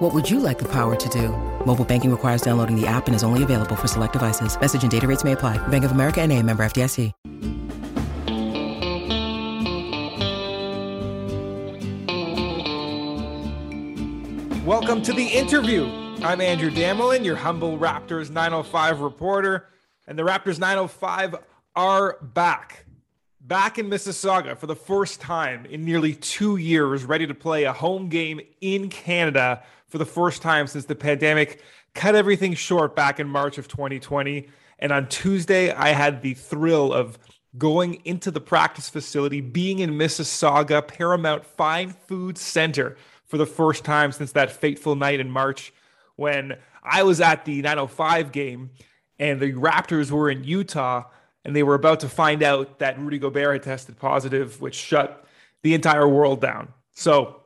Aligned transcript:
What 0.00 0.14
would 0.14 0.30
you 0.30 0.40
like 0.40 0.58
the 0.58 0.64
power 0.64 0.96
to 0.96 1.08
do? 1.10 1.28
Mobile 1.66 1.84
banking 1.84 2.10
requires 2.10 2.40
downloading 2.40 2.74
the 2.74 2.86
app 2.86 3.06
and 3.06 3.14
is 3.14 3.22
only 3.22 3.42
available 3.42 3.76
for 3.76 3.86
select 3.86 4.14
devices. 4.14 4.58
Message 4.58 4.80
and 4.80 4.90
data 4.90 5.06
rates 5.06 5.24
may 5.24 5.32
apply. 5.32 5.58
Bank 5.68 5.84
of 5.84 5.90
America 5.90 6.22
and 6.22 6.32
a 6.32 6.42
member 6.42 6.62
FDIC. 6.62 7.12
Welcome 14.64 15.02
to 15.02 15.12
the 15.12 15.26
interview. 15.26 15.84
I'm 16.22 16.40
Andrew 16.40 16.70
Damelin, 16.70 17.22
your 17.22 17.36
humble 17.36 17.76
Raptors 17.76 18.30
905 18.30 19.00
reporter. 19.00 19.66
And 20.06 20.18
the 20.18 20.22
Raptors 20.22 20.58
905 20.58 21.34
are 21.76 22.16
back. 22.22 22.86
Back 23.42 23.78
in 23.78 23.90
Mississauga 23.90 24.56
for 24.56 24.66
the 24.66 24.76
first 24.76 25.20
time 25.20 25.66
in 25.66 25.84
nearly 25.84 26.14
two 26.14 26.56
years, 26.56 27.04
ready 27.04 27.26
to 27.26 27.34
play 27.34 27.64
a 27.64 27.72
home 27.74 28.08
game 28.08 28.40
in 28.62 28.88
Canada 28.88 29.62
for 29.90 29.98
the 29.98 30.06
first 30.06 30.40
time 30.40 30.66
since 30.66 30.86
the 30.86 30.94
pandemic 30.94 31.60
cut 31.94 32.14
everything 32.14 32.54
short 32.54 32.96
back 32.96 33.20
in 33.20 33.28
March 33.28 33.58
of 33.58 33.68
2020. 33.68 34.48
And 34.78 34.92
on 34.92 35.08
Tuesday, 35.08 35.72
I 35.72 35.88
had 35.88 36.22
the 36.22 36.34
thrill 36.34 36.92
of 36.92 37.18
going 37.58 38.00
into 38.04 38.30
the 38.30 38.40
practice 38.40 38.88
facility, 38.88 39.40
being 39.40 39.80
in 39.80 39.90
Mississauga 39.90 40.86
Paramount 40.86 41.44
Fine 41.44 41.90
Food 41.90 42.38
Center 42.38 42.96
for 43.26 43.36
the 43.36 43.46
first 43.46 43.84
time 43.84 44.12
since 44.12 44.32
that 44.32 44.52
fateful 44.52 44.94
night 44.94 45.20
in 45.20 45.30
March 45.30 45.72
when 46.16 46.56
I 46.82 47.02
was 47.02 47.20
at 47.20 47.44
the 47.44 47.60
905 47.62 48.32
game 48.32 48.70
and 49.18 49.40
the 49.40 49.52
Raptors 49.52 50.10
were 50.10 50.30
in 50.30 50.44
Utah 50.44 51.04
and 51.44 51.54
they 51.56 51.62
were 51.62 51.74
about 51.74 52.00
to 52.00 52.08
find 52.08 52.42
out 52.42 52.78
that 52.78 52.98
Rudy 52.98 53.18
Gobert 53.18 53.54
had 53.54 53.62
tested 53.62 53.98
positive, 53.98 54.60
which 54.60 54.74
shut 54.74 55.24
the 55.62 55.74
entire 55.74 56.08
world 56.08 56.40
down. 56.40 56.68
So 56.92 57.39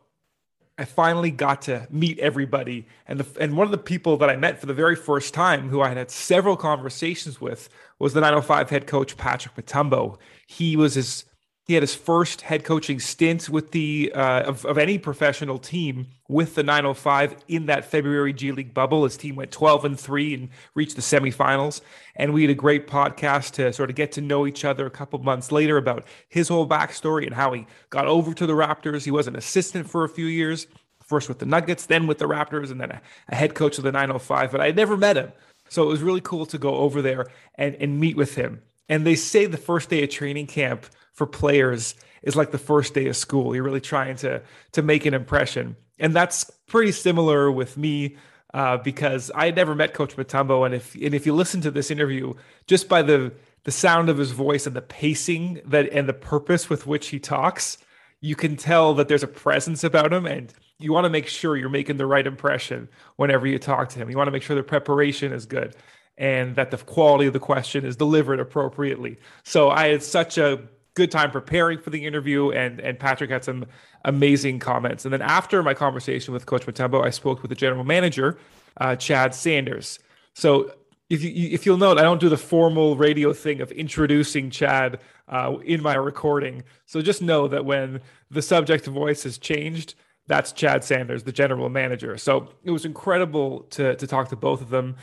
I 0.77 0.85
finally 0.85 1.31
got 1.31 1.63
to 1.63 1.87
meet 1.91 2.19
everybody, 2.19 2.87
and 3.07 3.21
the 3.21 3.41
and 3.41 3.57
one 3.57 3.65
of 3.65 3.71
the 3.71 3.79
people 3.79 4.17
that 4.17 4.29
I 4.29 4.37
met 4.37 4.59
for 4.59 4.67
the 4.67 4.75
very 4.75 4.97
first 4.97 5.33
time, 5.33 5.69
who 5.69 5.81
I 5.81 5.89
had 5.89 5.97
had 5.97 6.11
several 6.11 6.57
conversations 6.57 7.41
with, 7.41 7.69
was 8.01 8.13
the 8.13 8.21
905 8.21 8.71
head 8.71 8.87
coach 8.89 9.17
Patrick 9.17 9.55
Mutombo. 9.55 10.19
He 10.49 10.77
was 10.77 10.95
his 10.95 11.27
he 11.67 11.75
had 11.75 11.83
his 11.83 11.95
first 11.95 12.43
head 12.43 12.63
coaching 12.63 13.01
stint 13.01 13.49
with 13.49 13.71
the 13.71 14.13
uh, 14.15 14.43
of, 14.43 14.67
of 14.67 14.77
any 14.77 14.99
professional 14.99 15.59
team 15.59 16.09
with 16.29 16.55
the 16.55 16.63
905 16.63 17.37
in 17.49 17.67
that 17.67 17.87
February 17.87 18.35
G 18.35 18.53
League 18.53 18.75
bubble. 18.75 19.05
His 19.05 19.17
team 19.17 19.37
went 19.37 19.51
12 19.51 19.87
and 19.87 19.99
three 19.99 20.35
and 20.35 20.51
reached 20.75 20.97
the 20.97 21.03
semifinals. 21.03 21.81
And 22.17 22.35
we 22.35 22.43
had 22.43 22.51
a 22.51 22.55
great 22.55 22.87
podcast 22.87 23.53
to 23.53 23.73
sort 23.73 23.89
of 23.89 23.97
get 23.97 24.13
to 24.13 24.21
know 24.21 24.47
each 24.47 24.65
other 24.65 24.85
a 24.85 24.91
couple 24.91 25.19
months 25.21 25.51
later 25.51 25.79
about 25.79 26.05
his 26.29 26.49
whole 26.49 26.69
backstory 26.69 27.25
and 27.25 27.35
how 27.35 27.55
he 27.55 27.67
got 27.89 28.07
over 28.07 28.35
to 28.35 28.47
the 28.47 28.53
Raptors. 28.53 29.05
He 29.05 29.11
was 29.11 29.27
an 29.27 29.37
assistant 29.37 29.89
for 29.89 30.05
a 30.05 30.09
few 30.09 30.27
years, 30.27 30.67
first 31.03 31.31
with 31.31 31.39
the 31.39 31.47
Nuggets, 31.47 31.87
then 31.87 32.07
with 32.07 32.19
the 32.19 32.29
Raptors, 32.29 32.71
and 32.71 32.81
then 32.81 32.91
a, 32.91 33.01
a 33.31 33.35
head 33.35 33.55
coach 33.55 33.79
of 33.79 33.85
the 33.85 33.93
905. 33.93 34.53
But 34.53 34.61
I 34.61 34.67
had 34.67 34.77
never 34.77 34.99
met 34.99 35.17
him. 35.17 35.33
So 35.71 35.83
it 35.83 35.89
was 35.89 36.03
really 36.03 36.21
cool 36.21 36.45
to 36.47 36.59
go 36.59 36.77
over 36.77 37.01
there 37.01 37.27
and, 37.55 37.75
and 37.77 37.99
meet 37.99 38.19
with 38.19 38.35
him. 38.35 38.61
And 38.87 39.07
they 39.07 39.15
say 39.15 39.47
the 39.47 39.57
first 39.57 39.89
day 39.89 40.03
of 40.05 40.11
training 40.11 40.47
camp 40.47 40.85
for 41.15 41.27
players 41.27 41.95
is 42.23 42.37
like 42.37 42.51
the 42.51 42.59
first 42.59 42.95
day 42.95 43.07
of 43.07 43.17
school. 43.17 43.55
You're 43.55 43.65
really 43.65 43.81
trying 43.81 44.17
to 44.17 44.43
to 44.73 44.83
make 44.83 45.07
an 45.07 45.15
impression, 45.15 45.77
and 45.99 46.15
that's 46.15 46.45
pretty 46.67 46.93
similar 46.93 47.51
with 47.51 47.77
me 47.77 48.17
uh, 48.53 48.77
because 48.79 49.31
I 49.35 49.47
had 49.47 49.57
never 49.57 49.75
met 49.75 49.95
Coach 49.95 50.17
Mutombo, 50.17 50.67
and 50.67 50.75
if 50.75 50.95
and 50.95 51.15
if 51.15 51.27
you 51.27 51.35
listen 51.35 51.61
to 51.63 51.71
this 51.71 51.91
interview, 51.91 52.35
just 52.67 52.89
by 52.89 53.03
the 53.03 53.33
the 53.65 53.73
sound 53.73 54.09
of 54.11 54.19
his 54.19 54.33
voice 54.33 54.67
and 54.67 54.77
the 54.77 54.83
pacing 54.83 55.61
that 55.65 55.91
and 55.91 56.09
the 56.09 56.13
purpose 56.13 56.69
with 56.69 56.87
which 56.87 57.09
he 57.09 57.19
talks, 57.19 57.79
you 58.21 58.37
can 58.37 58.57
tell 58.57 58.95
that 58.95 59.09
there's 59.09 59.23
a 59.23 59.29
presence 59.29 59.85
about 59.85 60.13
him, 60.13 60.27
and 60.27 60.53
you 60.79 60.93
want 60.93 61.05
to 61.05 61.11
make 61.11 61.29
sure 61.29 61.57
you're 61.57 61.69
making 61.69 61.97
the 61.97 62.07
right 62.07 62.27
impression 62.27 62.89
whenever 63.17 63.47
you 63.47 63.59
talk 63.59 63.89
to 63.91 63.99
him. 63.99 64.11
You 64.11 64.17
want 64.17 64.29
to 64.29 64.33
make 64.33 64.43
sure 64.43 64.57
the 64.57 64.63
preparation 64.63 65.33
is 65.33 65.47
good 65.47 65.75
and 66.17 66.55
that 66.57 66.71
the 66.71 66.77
quality 66.77 67.27
of 67.27 67.33
the 67.33 67.41
question 67.41 67.85
is 67.85 67.97
delivered 67.97 68.39
appropriately. 68.39 69.19
So 69.43 69.71
I 69.71 69.89
had 69.89 70.03
such 70.03 70.39
a 70.39 70.61
good 70.95 71.11
time 71.11 71.31
preparing 71.31 71.79
for 71.79 71.91
the 71.91 72.05
interview, 72.07 72.51
and 72.51 72.81
and 72.81 72.99
Patrick 72.99 73.31
had 73.31 73.45
some 73.45 73.67
amazing 74.05 74.59
comments. 74.59 75.05
And 75.05 75.13
then 75.13 75.23
after 75.23 75.63
my 75.63 75.75
conversation 75.75 76.33
with 76.33 76.47
Coach 76.47 76.67
Mutombo, 76.67 77.05
I 77.05 77.11
spoke 77.11 77.43
with 77.43 77.49
the 77.49 77.55
general 77.55 77.85
manager, 77.85 78.39
uh, 78.79 78.97
Chad 78.97 79.35
Sanders. 79.35 79.99
So 80.35 80.73
if 81.11 81.23
you 81.23 81.31
if 81.51 81.67
you'll 81.67 81.77
note, 81.77 81.99
I 81.99 82.03
don't 82.03 82.21
do 82.21 82.29
the 82.29 82.37
formal 82.37 82.97
radio 82.97 83.33
thing 83.33 83.61
of 83.61 83.71
introducing 83.73 84.51
Chad 84.51 85.01
uh, 85.29 85.57
in 85.65 85.83
my 85.83 85.95
recording. 85.95 86.63
So 86.87 87.03
just 87.03 87.23
know 87.23 87.49
that 87.49 87.65
when 87.65 88.01
the 88.31 88.43
subject 88.43 88.87
voice 88.87 89.25
has 89.25 89.39
changed, 89.39 89.95
that's 90.27 90.53
Chad 90.53 90.85
Sanders, 90.85 91.25
the 91.25 91.33
general 91.33 91.69
manager. 91.69 92.17
So 92.17 92.49
it 92.63 92.71
was 92.71 92.85
incredible 92.85 93.61
to 93.71 93.97
to 93.97 94.07
talk 94.07 94.29
to 94.29 94.37
both 94.37 94.63
of 94.63 94.71
them. 94.71 94.97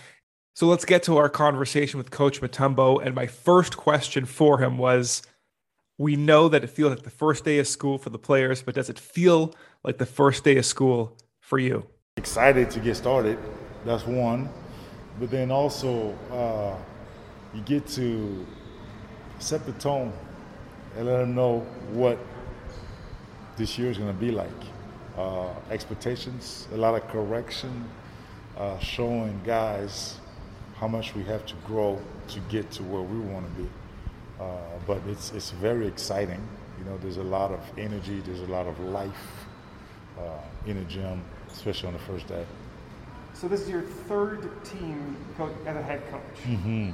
So 0.54 0.68
let's 0.68 0.84
get 0.84 1.04
to 1.04 1.18
our 1.18 1.30
conversation 1.30 1.98
with 1.98 2.12
Coach 2.12 2.42
Mutombo. 2.42 3.04
And 3.04 3.16
my 3.16 3.26
first 3.26 3.78
question 3.78 4.26
for 4.26 4.58
him 4.62 4.78
was 4.78 5.22
we 5.98 6.16
know 6.16 6.50
that 6.50 6.64
it 6.64 6.70
feels 6.70 6.92
like 6.92 7.04
the 7.04 7.10
first 7.10 7.46
day 7.46 7.60
of 7.60 7.68
school 7.68 7.98
for 7.98 8.10
the 8.10 8.20
players, 8.20 8.62
but 8.62 8.76
does 8.76 8.90
it 8.90 9.00
feel 9.00 9.54
like 9.84 9.98
the 9.98 10.06
first 10.06 10.44
day 10.44 10.58
of 10.58 10.66
school 10.66 11.18
for 11.40 11.60
you? 11.60 11.86
Excited 12.18 12.70
to 12.72 12.80
get 12.80 12.96
started. 12.96 13.38
That's 13.86 14.06
one. 14.06 14.50
But 15.20 15.32
then 15.32 15.52
also, 15.52 16.16
uh, 16.32 16.76
you 17.54 17.62
get 17.62 17.88
to 17.90 18.46
set 19.40 19.66
the 19.66 19.74
tone 19.74 20.14
and 20.98 21.06
let 21.08 21.20
them 21.20 21.36
know 21.36 21.60
what 21.92 22.18
this 23.58 23.78
year 23.78 23.92
is 23.92 23.98
going 23.98 24.14
to 24.14 24.20
be 24.20 24.32
like. 24.32 24.50
Uh, 25.18 25.50
expectations, 25.70 26.68
a 26.74 26.78
lot 26.78 26.96
of 26.96 27.08
correction, 27.10 27.90
uh, 28.58 28.80
showing 28.80 29.40
guys 29.46 30.18
how 30.76 30.88
much 30.88 31.14
we 31.16 31.24
have 31.24 31.46
to 31.46 31.56
grow 31.68 32.02
to 32.28 32.40
get 32.50 32.72
to 32.72 32.84
where 32.84 33.02
we 33.02 33.20
want 33.20 33.46
to 33.46 33.62
be. 33.62 33.70
Uh, 34.42 34.58
but 34.88 35.00
it's 35.08 35.32
it's 35.34 35.52
very 35.52 35.86
exciting. 35.86 36.42
You 36.80 36.86
know, 36.86 36.98
there's 36.98 37.18
a 37.18 37.24
lot 37.24 37.52
of 37.52 37.60
energy, 37.78 38.22
there's 38.26 38.42
a 38.42 38.52
lot 38.52 38.66
of 38.66 38.80
life 38.80 39.46
uh, 40.18 40.22
in 40.66 40.78
a 40.78 40.84
gym, 40.86 41.24
especially 41.52 41.90
on 41.90 41.94
the 41.94 42.00
first 42.00 42.28
day. 42.28 42.44
So 43.36 43.48
this 43.48 43.62
is 43.62 43.70
your 43.70 43.84
third 43.84 44.50
team 44.66 45.16
coach, 45.38 45.54
as 45.68 45.76
a 45.76 45.82
head 45.84 46.02
coach. 46.10 46.44
Mm-hmm. 46.44 46.92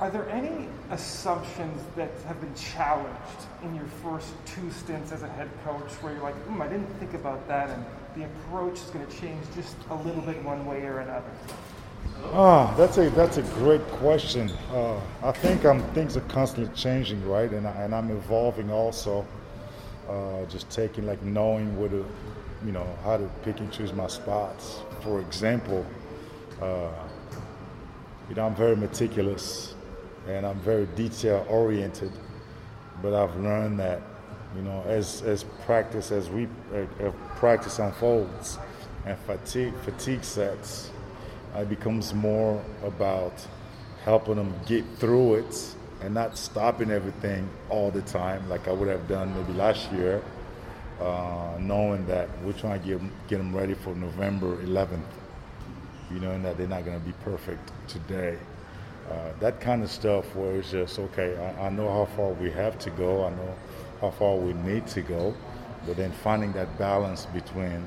Are 0.00 0.10
there 0.10 0.28
any 0.28 0.68
assumptions 0.90 1.82
that 1.96 2.10
have 2.26 2.38
been 2.42 2.54
challenged 2.54 3.40
in 3.62 3.74
your 3.74 3.86
first 4.02 4.34
two 4.44 4.70
stints 4.70 5.12
as 5.12 5.22
a 5.22 5.28
head 5.28 5.48
coach 5.64 5.90
where 6.02 6.12
you're 6.12 6.22
like, 6.22 6.34
hmm, 6.44 6.60
I 6.60 6.68
didn't 6.68 6.92
think 6.98 7.14
about 7.14 7.48
that, 7.48 7.70
and 7.70 7.84
the 8.14 8.24
approach 8.24 8.74
is 8.74 8.90
going 8.90 9.06
to 9.06 9.16
change 9.18 9.42
just 9.54 9.76
a 9.88 9.94
little 9.94 10.20
bit 10.20 10.42
one 10.44 10.66
way 10.66 10.82
or 10.82 10.98
another? 10.98 11.30
Ah, 12.24 12.74
that's 12.76 12.98
a 12.98 13.08
that's 13.10 13.38
a 13.38 13.42
great 13.42 13.86
question. 13.88 14.50
Uh, 14.70 15.00
I 15.22 15.32
think 15.32 15.64
I'm, 15.64 15.82
things 15.94 16.16
are 16.16 16.22
constantly 16.22 16.74
changing, 16.74 17.26
right? 17.28 17.50
And, 17.50 17.66
I, 17.66 17.72
and 17.82 17.94
I'm 17.94 18.10
evolving 18.10 18.70
also. 18.70 19.26
Uh, 20.08 20.44
just 20.46 20.70
taking 20.70 21.04
like 21.04 21.20
knowing 21.22 21.76
where 21.76 21.88
to, 21.88 22.06
you 22.64 22.70
know, 22.70 22.86
how 23.02 23.16
to 23.16 23.28
pick 23.42 23.58
and 23.58 23.72
choose 23.72 23.92
my 23.92 24.06
spots. 24.06 24.82
For 25.00 25.20
example, 25.20 25.84
uh, 26.62 26.90
you 28.28 28.36
know, 28.36 28.46
I'm 28.46 28.54
very 28.54 28.76
meticulous 28.76 29.74
and 30.28 30.46
I'm 30.46 30.60
very 30.60 30.86
detail 30.86 31.44
oriented. 31.48 32.12
But 33.02 33.14
I've 33.14 33.34
learned 33.36 33.80
that, 33.80 34.00
you 34.54 34.62
know, 34.62 34.84
as 34.86 35.22
as 35.22 35.44
practice 35.64 36.12
as 36.12 36.30
we 36.30 36.48
practice 37.36 37.80
unfolds 37.80 38.58
and 39.04 39.18
fatigue 39.20 39.74
fatigue 39.84 40.22
sets 40.22 40.90
it 41.54 41.68
becomes 41.68 42.12
more 42.12 42.62
about 42.84 43.46
helping 44.04 44.36
them 44.36 44.54
get 44.66 44.84
through 44.98 45.34
it 45.34 45.74
and 46.00 46.14
not 46.14 46.36
stopping 46.36 46.90
everything 46.90 47.48
all 47.70 47.90
the 47.90 48.02
time 48.02 48.48
like 48.48 48.68
I 48.68 48.72
would 48.72 48.88
have 48.88 49.08
done 49.08 49.34
maybe 49.34 49.52
last 49.54 49.90
year, 49.92 50.22
uh, 51.00 51.56
knowing 51.58 52.06
that 52.06 52.28
we're 52.42 52.52
trying 52.52 52.80
to 52.82 52.86
get, 52.86 53.28
get 53.28 53.38
them 53.38 53.54
ready 53.54 53.74
for 53.74 53.94
November 53.94 54.56
11th, 54.58 55.00
you 56.10 56.20
know, 56.20 56.30
and 56.32 56.44
that 56.44 56.56
they're 56.58 56.68
not 56.68 56.84
going 56.84 56.98
to 56.98 57.04
be 57.04 57.14
perfect 57.24 57.72
today. 57.88 58.38
Uh, 59.10 59.30
that 59.40 59.60
kind 59.60 59.82
of 59.82 59.90
stuff 59.90 60.34
where 60.34 60.56
it's 60.56 60.70
just, 60.70 60.98
okay, 60.98 61.36
I, 61.36 61.66
I 61.66 61.70
know 61.70 61.88
how 61.88 62.06
far 62.16 62.30
we 62.32 62.50
have 62.50 62.78
to 62.80 62.90
go, 62.90 63.24
I 63.24 63.30
know 63.30 63.54
how 64.00 64.10
far 64.10 64.36
we 64.36 64.52
need 64.52 64.86
to 64.88 65.00
go, 65.00 65.34
but 65.86 65.96
then 65.96 66.12
finding 66.12 66.52
that 66.52 66.76
balance 66.78 67.26
between 67.26 67.86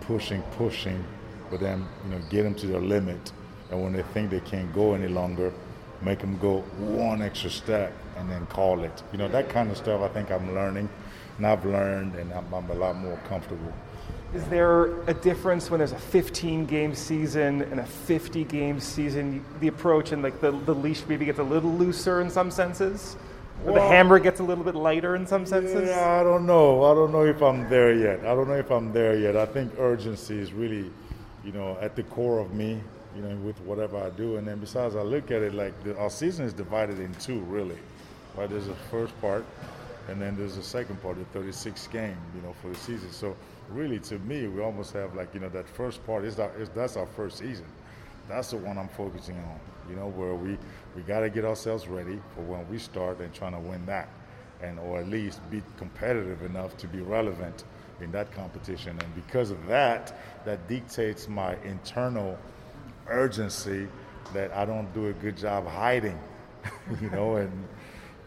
pushing, 0.00 0.42
pushing, 0.56 1.04
but 1.52 1.60
then 1.60 1.86
you 2.04 2.10
know 2.10 2.20
get 2.30 2.42
them 2.42 2.54
to 2.56 2.66
their 2.66 2.80
limit, 2.80 3.30
and 3.70 3.80
when 3.80 3.92
they 3.92 4.02
think 4.14 4.30
they 4.30 4.40
can't 4.40 4.72
go 4.74 4.94
any 4.94 5.06
longer, 5.06 5.52
make 6.00 6.18
them 6.18 6.36
go 6.38 6.62
one 6.78 7.22
extra 7.22 7.50
step 7.50 7.92
and 8.16 8.28
then 8.30 8.46
call 8.46 8.82
it. 8.82 9.02
You 9.12 9.18
know, 9.18 9.28
that 9.28 9.48
kind 9.48 9.70
of 9.70 9.76
stuff 9.76 10.00
I 10.00 10.08
think 10.08 10.30
I'm 10.30 10.54
learning 10.54 10.88
and 11.38 11.46
I've 11.46 11.64
learned 11.64 12.14
and 12.14 12.32
I'm, 12.32 12.52
I'm 12.52 12.70
a 12.70 12.74
lot 12.74 12.96
more 12.96 13.18
comfortable. 13.28 13.72
Is 14.34 14.44
there 14.44 15.02
a 15.08 15.14
difference 15.14 15.70
when 15.70 15.78
there's 15.78 15.92
a 15.92 15.98
15 15.98 16.64
game 16.64 16.94
season 16.94 17.62
and 17.62 17.80
a 17.80 17.86
50 17.86 18.44
game 18.44 18.80
season? 18.80 19.44
The 19.60 19.68
approach 19.68 20.12
and 20.12 20.22
like 20.22 20.40
the, 20.40 20.52
the 20.52 20.74
leash 20.74 21.04
maybe 21.06 21.26
gets 21.26 21.38
a 21.38 21.42
little 21.44 21.72
looser 21.72 22.20
in 22.20 22.30
some 22.30 22.50
senses? 22.50 23.16
Or 23.64 23.72
well, 23.72 23.82
the 23.82 23.88
hammer 23.88 24.18
gets 24.18 24.40
a 24.40 24.42
little 24.42 24.64
bit 24.64 24.74
lighter 24.74 25.16
in 25.16 25.26
some 25.26 25.44
senses? 25.44 25.88
Yeah, 25.88 26.18
I 26.20 26.22
don't 26.22 26.46
know. 26.46 26.82
I 26.84 26.94
don't 26.94 27.12
know 27.12 27.24
if 27.24 27.42
I'm 27.42 27.68
there 27.68 27.94
yet. 27.94 28.20
I 28.20 28.34
don't 28.34 28.48
know 28.48 28.54
if 28.54 28.70
I'm 28.70 28.92
there 28.92 29.16
yet. 29.18 29.36
I 29.36 29.46
think 29.46 29.72
urgency 29.78 30.38
is 30.38 30.52
really, 30.52 30.90
you 31.44 31.52
know, 31.52 31.76
at 31.80 31.96
the 31.96 32.02
core 32.04 32.38
of 32.38 32.52
me, 32.54 32.80
you 33.16 33.22
know, 33.22 33.34
with 33.36 33.60
whatever 33.60 33.98
I 33.98 34.10
do. 34.10 34.36
And 34.36 34.46
then 34.46 34.58
besides, 34.58 34.96
I 34.96 35.02
look 35.02 35.30
at 35.30 35.42
it 35.42 35.54
like 35.54 35.82
the, 35.84 35.96
our 35.98 36.10
season 36.10 36.46
is 36.46 36.52
divided 36.52 36.98
in 36.98 37.14
two, 37.14 37.40
really. 37.40 37.78
Right? 38.36 38.48
There's 38.48 38.68
a 38.68 38.74
first 38.90 39.18
part, 39.20 39.44
and 40.08 40.20
then 40.20 40.36
there's 40.36 40.56
a 40.56 40.62
second 40.62 41.02
part, 41.02 41.16
the 41.18 41.38
36th 41.38 41.90
game, 41.90 42.16
you 42.34 42.42
know, 42.42 42.54
for 42.62 42.68
the 42.68 42.76
season. 42.76 43.12
So 43.12 43.36
really, 43.70 43.98
to 44.00 44.18
me, 44.20 44.46
we 44.46 44.62
almost 44.62 44.92
have 44.94 45.14
like, 45.14 45.34
you 45.34 45.40
know, 45.40 45.48
that 45.50 45.68
first 45.68 46.04
part 46.06 46.24
is, 46.24 46.38
our, 46.38 46.50
is 46.58 46.68
that's 46.70 46.96
our 46.96 47.06
first 47.06 47.38
season. 47.38 47.66
That's 48.28 48.50
the 48.50 48.56
one 48.56 48.78
I'm 48.78 48.88
focusing 48.88 49.36
on 49.36 49.60
you 49.88 49.96
know, 49.96 50.08
where 50.08 50.34
we, 50.34 50.56
we 50.94 51.02
got 51.02 51.20
to 51.20 51.30
get 51.30 51.44
ourselves 51.44 51.88
ready 51.88 52.18
for 52.34 52.42
when 52.42 52.68
we 52.68 52.78
start 52.78 53.20
and 53.20 53.32
trying 53.34 53.52
to 53.52 53.58
win 53.58 53.84
that, 53.86 54.08
and 54.62 54.78
or 54.78 55.00
at 55.00 55.08
least 55.08 55.40
be 55.50 55.62
competitive 55.76 56.42
enough 56.42 56.76
to 56.78 56.86
be 56.86 57.00
relevant 57.00 57.64
in 58.02 58.12
that 58.12 58.32
competition. 58.32 58.98
And 58.98 59.14
because 59.14 59.50
of 59.50 59.66
that, 59.66 60.44
that 60.44 60.68
dictates 60.68 61.28
my 61.28 61.56
internal 61.64 62.38
urgency 63.08 63.88
that 64.34 64.52
I 64.52 64.64
don't 64.64 64.92
do 64.94 65.08
a 65.08 65.12
good 65.12 65.36
job 65.36 65.66
hiding, 65.66 66.18
you 67.00 67.10
know, 67.10 67.36
and 67.36 67.50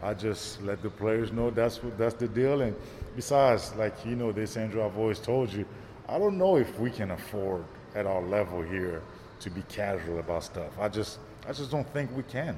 I 0.01 0.13
just 0.13 0.61
let 0.61 0.81
the 0.81 0.89
players 0.89 1.31
know 1.31 1.49
that's 1.49 1.81
what 1.83 1.97
that's 1.97 2.15
the 2.15 2.27
deal. 2.27 2.61
And 2.61 2.75
besides, 3.15 3.73
like 3.75 4.05
you 4.05 4.15
know, 4.15 4.31
this 4.31 4.57
Andrew, 4.57 4.83
I've 4.83 4.97
always 4.97 5.19
told 5.19 5.51
you, 5.51 5.65
I 6.07 6.19
don't 6.19 6.37
know 6.37 6.57
if 6.57 6.79
we 6.79 6.91
can 6.91 7.11
afford 7.11 7.65
at 7.95 8.05
our 8.05 8.21
level 8.21 8.61
here 8.61 9.01
to 9.39 9.49
be 9.49 9.61
casual 9.63 10.19
about 10.19 10.43
stuff. 10.43 10.77
I 10.79 10.89
just 10.89 11.19
I 11.47 11.53
just 11.53 11.71
don't 11.71 11.87
think 11.93 12.15
we 12.15 12.23
can. 12.23 12.57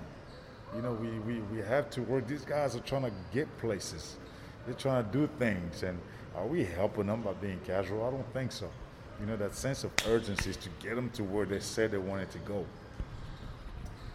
You 0.76 0.82
know, 0.82 0.94
we, 0.94 1.08
we, 1.20 1.40
we 1.42 1.60
have 1.60 1.90
to 1.92 2.02
work. 2.02 2.28
These 2.28 2.44
guys 2.44 2.76
are 2.76 2.82
trying 2.82 3.04
to 3.04 3.12
get 3.34 3.48
places. 3.58 4.18
They're 4.66 4.76
trying 4.76 5.06
to 5.06 5.12
do 5.12 5.30
things. 5.40 5.84
And 5.84 5.98
are 6.38 6.46
we 6.46 6.64
helping 6.64 7.08
them 7.08 7.22
by 7.22 7.34
being 7.34 7.60
casual? 7.66 8.06
I 8.06 8.12
don't 8.12 8.34
think 8.34 8.52
so. 8.52 8.70
You 9.20 9.26
know, 9.26 9.36
that 9.38 9.56
sense 9.56 9.84
of 9.84 9.92
urgency 10.08 10.52
is 10.52 10.58
to 10.58 10.70
get 10.80 10.96
them 10.96 11.10
to 11.12 11.24
where 11.24 11.46
they 11.46 11.60
said 11.60 11.92
they 11.92 11.98
wanted 11.98 12.30
to 12.32 12.38
go. 12.40 12.66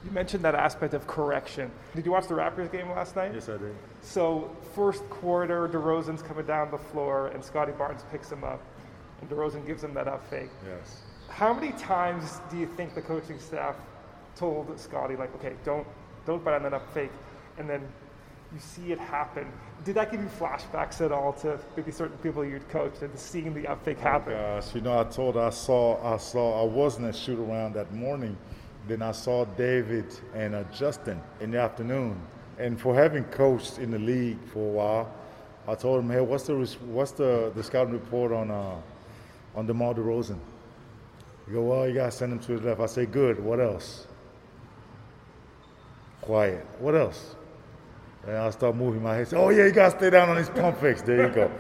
You 0.04 0.10
mentioned 0.10 0.44
that 0.44 0.54
aspect 0.54 0.94
of 0.94 1.06
correction. 1.06 1.70
Did 1.94 2.06
you 2.06 2.12
watch 2.12 2.28
the 2.28 2.34
Raptors 2.34 2.70
game 2.70 2.90
last 2.90 3.14
night? 3.16 3.32
Yes, 3.34 3.48
I 3.48 3.56
did. 3.56 3.74
So, 4.00 4.50
first 4.74 5.08
quarter, 5.10 5.68
DeRozan's 5.68 6.22
coming 6.22 6.44
down 6.46 6.70
the 6.70 6.78
floor, 6.78 7.28
and 7.28 7.44
Scottie 7.44 7.72
Barnes 7.72 8.04
picks 8.10 8.30
him 8.30 8.42
up, 8.42 8.60
and 9.20 9.30
DeRozan 9.30 9.64
gives 9.66 9.82
him 9.82 9.94
that 9.94 10.08
up 10.08 10.28
fake. 10.28 10.50
Yes. 10.66 11.02
How 11.28 11.54
many 11.54 11.72
times 11.72 12.40
do 12.50 12.58
you 12.58 12.66
think 12.76 12.94
the 12.94 13.02
coaching 13.02 13.38
staff 13.38 13.76
told 14.34 14.78
Scottie 14.78 15.16
like, 15.16 15.34
okay, 15.36 15.54
don't 15.64 15.86
don't 16.24 16.44
bite 16.44 16.54
on 16.54 16.62
that 16.62 16.74
up 16.74 16.92
fake, 16.94 17.10
and 17.58 17.68
then 17.68 17.82
you 18.52 18.60
see 18.60 18.92
it 18.92 18.98
happen. 18.98 19.46
Did 19.84 19.96
that 19.96 20.10
give 20.10 20.20
you 20.20 20.28
flashbacks 20.28 21.00
at 21.00 21.10
all 21.10 21.32
to 21.34 21.58
maybe 21.76 21.90
certain 21.90 22.16
people 22.18 22.44
you'd 22.44 22.68
coached 22.68 23.02
and 23.02 23.18
seeing 23.18 23.52
the 23.54 23.66
up 23.66 23.84
fake 23.84 23.98
oh 24.00 24.02
happen? 24.02 24.32
Gosh, 24.34 24.74
you 24.74 24.80
know, 24.80 25.00
I 25.00 25.04
told 25.04 25.36
I 25.36 25.50
saw 25.50 26.14
I 26.14 26.16
saw 26.18 26.62
I 26.62 26.66
wasn't 26.66 27.06
at 27.06 27.16
shoot 27.16 27.38
around 27.38 27.74
that 27.74 27.92
morning. 27.92 28.36
Then 28.88 29.02
I 29.02 29.12
saw 29.12 29.44
David 29.44 30.06
and 30.34 30.54
uh, 30.54 30.64
Justin 30.74 31.20
in 31.40 31.52
the 31.52 31.58
afternoon, 31.58 32.20
and 32.58 32.80
for 32.80 32.94
having 32.94 33.24
coached 33.24 33.78
in 33.78 33.90
the 33.90 33.98
league 33.98 34.38
for 34.52 34.58
a 34.58 34.72
while, 34.72 35.14
I 35.68 35.74
told 35.74 36.00
him, 36.00 36.10
hey, 36.10 36.20
what's 36.20 36.44
the 36.44 36.54
what's 36.86 37.12
the 37.12 37.52
the 37.54 37.62
scouting 37.62 37.92
report 37.92 38.32
on 38.32 38.50
uh, 38.50 38.76
on 39.54 39.66
DeMar 39.66 39.94
DeRozan? 39.94 40.38
He 41.46 41.52
go, 41.52 41.62
well, 41.62 41.88
you 41.88 41.94
gotta 41.94 42.10
send 42.12 42.32
him 42.32 42.38
to 42.40 42.58
the 42.58 42.68
left. 42.68 42.80
I 42.80 42.86
say, 42.86 43.06
good. 43.06 43.42
What 43.42 43.60
else? 43.60 44.06
quiet. 46.22 46.64
What 46.78 46.94
else? 46.94 47.34
And 48.26 48.36
I'll 48.36 48.52
start 48.52 48.76
moving 48.76 49.02
my 49.02 49.16
head. 49.16 49.28
Say, 49.28 49.36
oh, 49.36 49.48
yeah, 49.48 49.66
you 49.66 49.72
got 49.72 49.92
to 49.92 49.98
stay 49.98 50.10
down 50.10 50.28
on 50.28 50.36
this 50.36 50.48
pump 50.48 50.80
fakes. 50.80 51.02
There 51.02 51.26
you 51.26 51.34
go. 51.34 51.50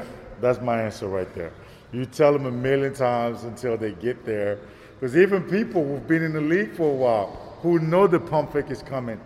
That's 0.40 0.60
my 0.60 0.82
answer 0.82 1.08
right 1.08 1.32
there. 1.34 1.52
You 1.92 2.06
tell 2.06 2.32
them 2.32 2.46
a 2.46 2.50
million 2.50 2.94
times 2.94 3.44
until 3.44 3.76
they 3.76 3.92
get 3.92 4.24
there. 4.24 4.58
Because 4.98 5.16
even 5.16 5.42
people 5.42 5.84
who've 5.84 6.06
been 6.06 6.22
in 6.22 6.32
the 6.32 6.40
league 6.40 6.74
for 6.76 6.90
a 6.90 6.94
while, 6.94 7.58
who 7.60 7.80
know 7.80 8.06
the 8.06 8.20
pump 8.20 8.52
fake 8.52 8.70
is 8.70 8.82
coming, 8.82 9.20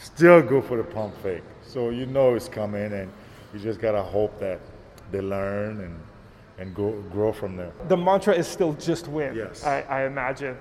still 0.00 0.40
go 0.42 0.62
for 0.62 0.76
the 0.76 0.84
pump 0.84 1.14
fake. 1.22 1.42
So 1.62 1.90
you 1.90 2.06
know 2.06 2.34
it's 2.34 2.48
coming, 2.48 2.92
and 2.92 3.12
you 3.52 3.60
just 3.60 3.80
got 3.80 3.92
to 3.92 4.02
hope 4.02 4.38
that 4.40 4.60
they 5.12 5.20
learn 5.20 5.80
and, 5.80 6.00
and 6.58 6.74
go, 6.74 6.92
grow 7.12 7.32
from 7.32 7.56
there. 7.56 7.72
The 7.88 7.96
mantra 7.96 8.34
is 8.34 8.48
still 8.48 8.72
just 8.74 9.08
win, 9.08 9.36
yes. 9.36 9.64
I, 9.64 9.82
I 9.82 10.06
imagine 10.06 10.56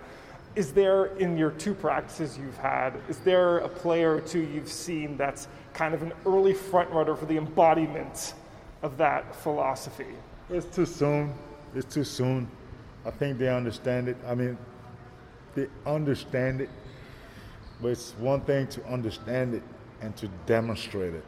is 0.55 0.71
there 0.71 1.05
in 1.17 1.35
your 1.35 1.51
two 1.51 1.73
practices 1.73 2.37
you've 2.37 2.57
had 2.57 2.93
is 3.09 3.17
there 3.19 3.57
a 3.59 3.69
player 3.69 4.15
or 4.15 4.21
two 4.21 4.41
you've 4.41 4.71
seen 4.71 5.17
that's 5.17 5.47
kind 5.73 5.93
of 5.93 6.03
an 6.03 6.13
early 6.25 6.53
front 6.53 6.89
runner 6.91 7.15
for 7.15 7.25
the 7.25 7.37
embodiment 7.37 8.33
of 8.81 8.97
that 8.97 9.35
philosophy. 9.35 10.07
It's 10.49 10.65
too 10.75 10.85
soon. 10.85 11.33
It's 11.75 11.91
too 11.93 12.03
soon. 12.03 12.49
I 13.05 13.11
think 13.11 13.37
they 13.37 13.49
understand 13.49 14.07
it. 14.07 14.17
I 14.27 14.35
mean 14.35 14.57
they 15.55 15.67
understand 15.85 16.61
it 16.61 16.69
but 17.81 17.89
it's 17.89 18.11
one 18.17 18.41
thing 18.41 18.65
to 18.67 18.83
understand 18.85 19.53
it 19.53 19.63
and 20.01 20.15
to 20.17 20.27
demonstrate 20.45 21.13
it 21.13 21.25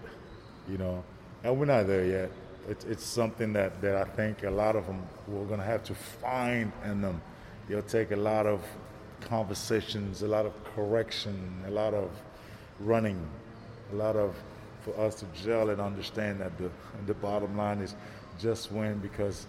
you 0.68 0.80
know? 0.80 1.04
And 1.44 1.60
we're 1.60 1.66
not 1.66 1.86
there 1.86 2.06
yet. 2.06 2.32
It's, 2.68 2.86
it's 2.86 3.04
something 3.04 3.54
that, 3.54 3.80
that 3.82 3.96
i 3.96 4.04
think 4.04 4.42
a 4.42 4.50
lot 4.50 4.76
of 4.76 4.88
them 4.88 5.06
we're 5.28 5.46
going 5.46 5.60
to 5.60 5.66
have 5.66 5.84
to 5.84 5.94
find 5.94 6.72
in 6.84 7.02
them 7.02 7.22
it'll 7.70 7.84
take 7.84 8.10
a 8.10 8.16
lot 8.16 8.48
of 8.48 8.62
conversations, 9.22 10.22
a 10.22 10.28
lot 10.28 10.46
of 10.46 10.54
correction, 10.76 11.64
a 11.68 11.72
lot 11.72 11.94
of 11.94 12.10
running, 12.80 13.20
a 13.96 14.04
lot 14.04 14.16
of 14.16 14.36
for 14.82 15.00
us 15.00 15.16
to 15.16 15.26
gel 15.44 15.70
and 15.70 15.82
understand 15.82 16.40
that 16.40 16.58
the 16.58 16.70
the 17.08 17.14
bottom 17.16 17.58
line 17.58 17.80
is 17.80 17.96
just 18.40 18.72
win 18.72 18.98
because 19.00 19.48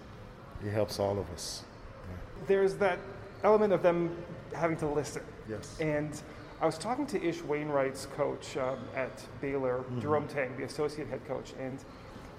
it 0.64 0.70
helps 0.70 0.98
all 0.98 1.18
of 1.18 1.28
us. 1.30 1.64
Yeah. 2.08 2.44
There's 2.46 2.74
that 2.74 2.98
element 3.42 3.72
of 3.72 3.82
them 3.82 4.16
having 4.54 4.76
to 4.78 4.86
listen. 4.86 5.22
Yes. 5.48 5.78
And 5.80 6.20
I 6.60 6.66
was 6.66 6.78
talking 6.78 7.06
to 7.08 7.22
Ish 7.22 7.42
Wainwright's 7.42 8.06
coach 8.16 8.56
um, 8.56 8.78
at 8.94 9.22
Baylor, 9.42 9.78
mm-hmm. 9.78 10.00
Jerome 10.00 10.28
Tang, 10.28 10.56
the 10.56 10.64
associate 10.64 11.08
head 11.08 11.26
coach, 11.28 11.52
and 11.60 11.78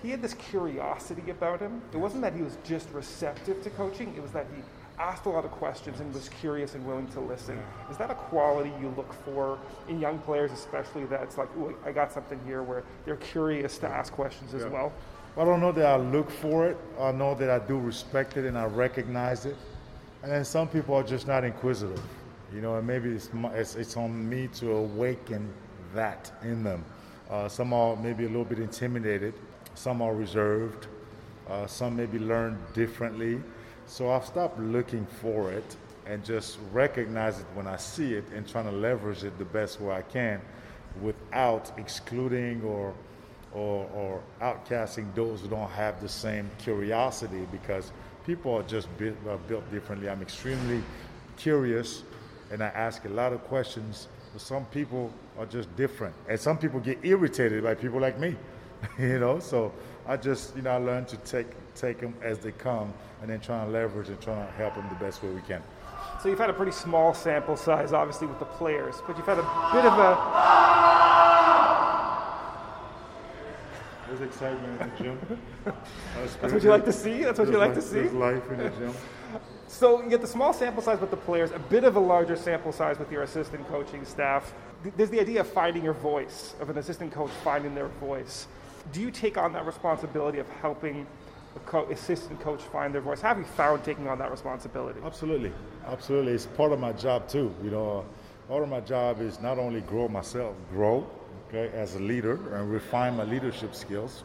he 0.02 0.10
had 0.10 0.22
this 0.22 0.34
curiosity 0.34 1.30
about 1.30 1.60
him. 1.60 1.82
It 1.94 1.98
wasn't 1.98 2.22
that 2.24 2.34
he 2.34 2.42
was 2.42 2.58
just 2.64 2.90
receptive 2.92 3.62
to 3.64 3.70
coaching, 3.72 4.14
it 4.16 4.22
was 4.22 4.32
that 4.32 4.48
he 4.56 4.64
asked 5.00 5.26
a 5.26 5.30
lot 5.30 5.46
of 5.46 5.52
questions 5.52 6.00
and 6.00 6.14
was 6.14 6.30
curious 6.30 6.76
and 6.76 6.86
willing 6.86 7.08
to 7.08 7.20
listen. 7.20 7.60
Is 7.92 7.98
that 7.98 8.10
a 8.10 8.16
quality 8.16 8.72
you 8.82 8.94
look 8.98 9.14
for 9.14 9.60
in 9.88 10.00
young 10.00 10.20
players, 10.20 10.52
especially 10.52 11.06
that's 11.06 11.38
like, 11.38 11.50
ooh, 11.58 11.76
I 11.86 11.92
got 11.92 12.12
something 12.12 12.40
here 12.46 12.64
where 12.64 12.84
they're 13.06 13.18
curious 13.18 13.78
to 13.80 13.88
ask 13.88 14.12
questions 14.14 14.54
as 14.54 14.64
yeah. 14.64 14.70
well? 14.70 14.94
I 15.38 15.46
don't 15.46 15.62
know 15.62 15.72
that 15.72 15.86
I 15.86 15.98
look 15.98 16.32
for 16.32 16.68
it. 16.68 16.78
I 17.00 17.12
know 17.12 17.36
that 17.36 17.50
I 17.50 17.60
do 17.60 17.78
respect 17.78 18.38
it 18.38 18.46
and 18.46 18.58
I 18.58 18.66
recognize 18.66 19.46
it. 19.46 19.56
And 20.24 20.32
then 20.32 20.44
some 20.44 20.68
people 20.68 20.96
are 20.96 21.04
just 21.04 21.28
not 21.28 21.44
inquisitive, 21.44 22.02
you 22.52 22.60
know, 22.60 22.78
and 22.78 22.88
maybe 22.88 23.10
it's, 23.10 23.30
it's, 23.54 23.76
it's 23.76 23.98
on 23.98 24.28
me 24.28 24.48
to 24.56 24.72
awaken 24.72 25.54
that 25.94 26.32
in 26.42 26.64
them. 26.64 26.84
Uh, 27.30 27.48
some 27.48 27.72
are 27.72 27.96
maybe 27.96 28.24
a 28.24 28.28
little 28.28 28.46
bit 28.46 28.58
intimidated, 28.58 29.36
some 29.76 30.02
are 30.02 30.16
reserved, 30.16 30.88
uh, 31.50 31.68
some 31.68 31.96
maybe 31.96 32.18
learn 32.18 32.58
differently. 32.74 33.40
So 33.88 34.12
I've 34.12 34.26
stopped 34.26 34.60
looking 34.60 35.06
for 35.22 35.52
it 35.52 35.76
and 36.06 36.24
just 36.24 36.60
recognize 36.72 37.40
it 37.40 37.46
when 37.54 37.68
I 37.68 37.78
see 37.78 38.14
it 38.14 38.26
and 38.36 38.48
trying 38.48 38.66
to 38.66 38.72
leverage 38.72 39.24
it 39.24 39.38
the 39.38 39.46
best 39.46 39.80
way 39.82 39.96
I 39.96 40.02
can 40.02 40.42
without 41.02 41.72
excluding 41.78 42.62
or 42.64 42.94
or, 43.54 43.90
or 43.96 44.22
outcasting 44.42 45.14
those 45.16 45.42
who 45.42 45.48
don't 45.48 45.70
have 45.72 46.02
the 46.02 46.10
same 46.10 46.52
curiosity 46.60 47.48
because 47.52 47.92
people 48.26 48.54
are 48.54 48.64
just 48.64 48.88
uh, 49.00 49.38
built 49.48 49.72
differently. 49.72 50.10
I'm 50.10 50.22
extremely 50.22 50.84
curious 51.38 52.04
and 52.52 52.62
I 52.62 52.68
ask 52.68 53.06
a 53.06 53.10
lot 53.10 53.34
of 53.34 53.44
questions, 53.46 54.10
but 54.34 54.42
some 54.42 54.66
people 54.66 55.12
are 55.40 55.46
just 55.46 55.74
different. 55.76 56.14
And 56.28 56.40
some 56.40 56.58
people 56.58 56.80
get 56.80 57.00
irritated 57.04 57.64
by 57.64 57.74
people 57.74 58.00
like 58.00 58.20
me, 58.20 58.36
you 59.00 59.20
know? 59.20 59.40
So 59.40 59.72
I 60.06 60.18
just, 60.18 60.56
you 60.56 60.62
know, 60.62 60.72
I 60.72 60.78
learned 60.78 61.08
to 61.10 61.18
take, 61.18 61.48
take 61.76 62.00
them 62.00 62.14
as 62.22 62.40
they 62.40 62.52
come 62.52 62.94
and 63.22 63.30
then 63.30 63.40
try 63.40 63.64
and 63.64 63.74
leverage 63.74 64.10
and 64.10 64.20
try 64.22 64.40
and 64.40 64.50
help 64.56 64.76
them 64.76 64.88
the 64.90 64.96
best 64.96 65.24
way 65.24 65.30
we 65.30 65.42
can. 65.42 65.62
So 66.22 66.30
you've 66.30 66.40
had 66.40 66.50
a 66.50 66.54
pretty 66.54 66.72
small 66.72 67.14
sample 67.14 67.56
size, 67.56 67.94
obviously, 67.94 68.28
with 68.28 68.40
the 68.40 68.46
players, 68.46 68.96
but 69.06 69.18
you've 69.18 69.26
had 69.26 69.40
a 69.40 69.44
bit 69.74 69.86
of 69.86 69.94
a. 69.94 70.88
There's 74.08 74.22
excitement 74.22 74.82
in 74.82 74.90
the 74.90 75.04
gym. 75.04 75.40
That's 76.42 76.54
what 76.54 76.64
you 76.64 76.70
like 76.70 76.86
to 76.86 76.94
see. 76.94 77.24
That's 77.24 77.38
what 77.38 77.50
you 77.50 77.58
like 77.58 77.76
life, 77.76 77.78
to 77.78 77.82
see. 77.82 78.00
There's 78.00 78.14
life 78.14 78.50
in 78.50 78.58
the 78.58 78.70
gym. 78.70 78.94
So 79.68 80.02
you 80.02 80.10
get 80.10 80.22
the 80.22 80.28
small 80.28 80.54
sample 80.54 80.82
size 80.82 81.02
with 81.02 81.12
the 81.12 81.18
players, 81.18 81.52
a 81.52 81.60
bit 81.60 81.84
of 81.84 81.98
a 81.98 82.00
larger 82.00 82.38
sample 82.38 82.72
size 82.72 82.98
with 82.98 83.12
your 83.12 83.24
assistant 83.24 83.68
coaching 83.68 84.06
staff. 84.06 84.54
There's 84.96 85.10
the 85.10 85.20
idea 85.20 85.42
of 85.42 85.48
finding 85.48 85.84
your 85.84 85.94
voice, 85.94 86.56
of 86.62 86.70
an 86.70 86.78
assistant 86.78 87.12
coach 87.12 87.32
finding 87.44 87.76
their 87.76 87.90
voice. 87.90 88.48
Do 88.94 89.02
you 89.02 89.12
take 89.12 89.38
on 89.38 89.54
that 89.54 89.66
responsibility 89.66 90.40
of 90.40 90.48
helping 90.50 91.06
a 91.56 91.60
co- 91.60 91.90
assistant 91.90 92.40
coach 92.40 92.62
find 92.62 92.94
their 92.94 93.02
voice? 93.02 93.22
How 93.22 93.30
have 93.30 93.40
you 93.40 93.44
found 93.44 93.84
taking 93.84 94.08
on 94.08 94.18
that 94.20 94.32
responsibility? 94.32 95.00
Absolutely, 95.04 95.52
absolutely. 95.86 96.34
It's 96.34 96.46
part 96.46 96.72
of 96.72 96.80
my 96.80 96.94
job 96.94 97.28
too. 97.28 97.54
You 97.64 97.72
know, 97.72 98.06
part 98.48 98.64
of 98.64 98.70
my 98.70 98.80
job 98.80 99.22
is 99.22 99.42
not 99.42 99.60
only 99.60 99.82
grow 99.82 100.08
myself, 100.08 100.56
grow, 100.72 101.06
okay, 101.50 101.70
as 101.76 101.96
a 101.96 102.00
leader 102.00 102.56
and 102.56 102.72
refine 102.72 103.18
my 103.18 103.24
leadership 103.24 103.76
skills, 103.76 104.24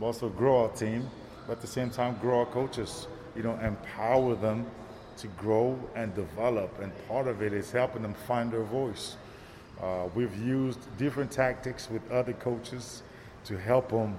but 0.00 0.06
also 0.06 0.28
grow 0.30 0.64
our 0.64 0.70
team, 0.70 1.08
but 1.46 1.54
at 1.54 1.60
the 1.60 1.66
same 1.66 1.90
time 1.90 2.16
grow 2.20 2.40
our 2.40 2.46
coaches. 2.46 3.08
You 3.36 3.42
know, 3.42 3.58
empower 3.58 4.34
them 4.34 4.66
to 5.18 5.26
grow 5.28 5.78
and 5.94 6.14
develop, 6.14 6.80
and 6.80 6.92
part 7.08 7.26
of 7.26 7.42
it 7.42 7.52
is 7.52 7.70
helping 7.70 8.02
them 8.02 8.14
find 8.14 8.50
their 8.50 8.62
voice. 8.62 9.16
Uh, 9.82 10.08
we've 10.14 10.36
used 10.40 10.78
different 10.96 11.30
tactics 11.30 11.88
with 11.90 12.08
other 12.10 12.32
coaches 12.32 13.02
to 13.44 13.58
help 13.58 13.90
them, 13.90 14.16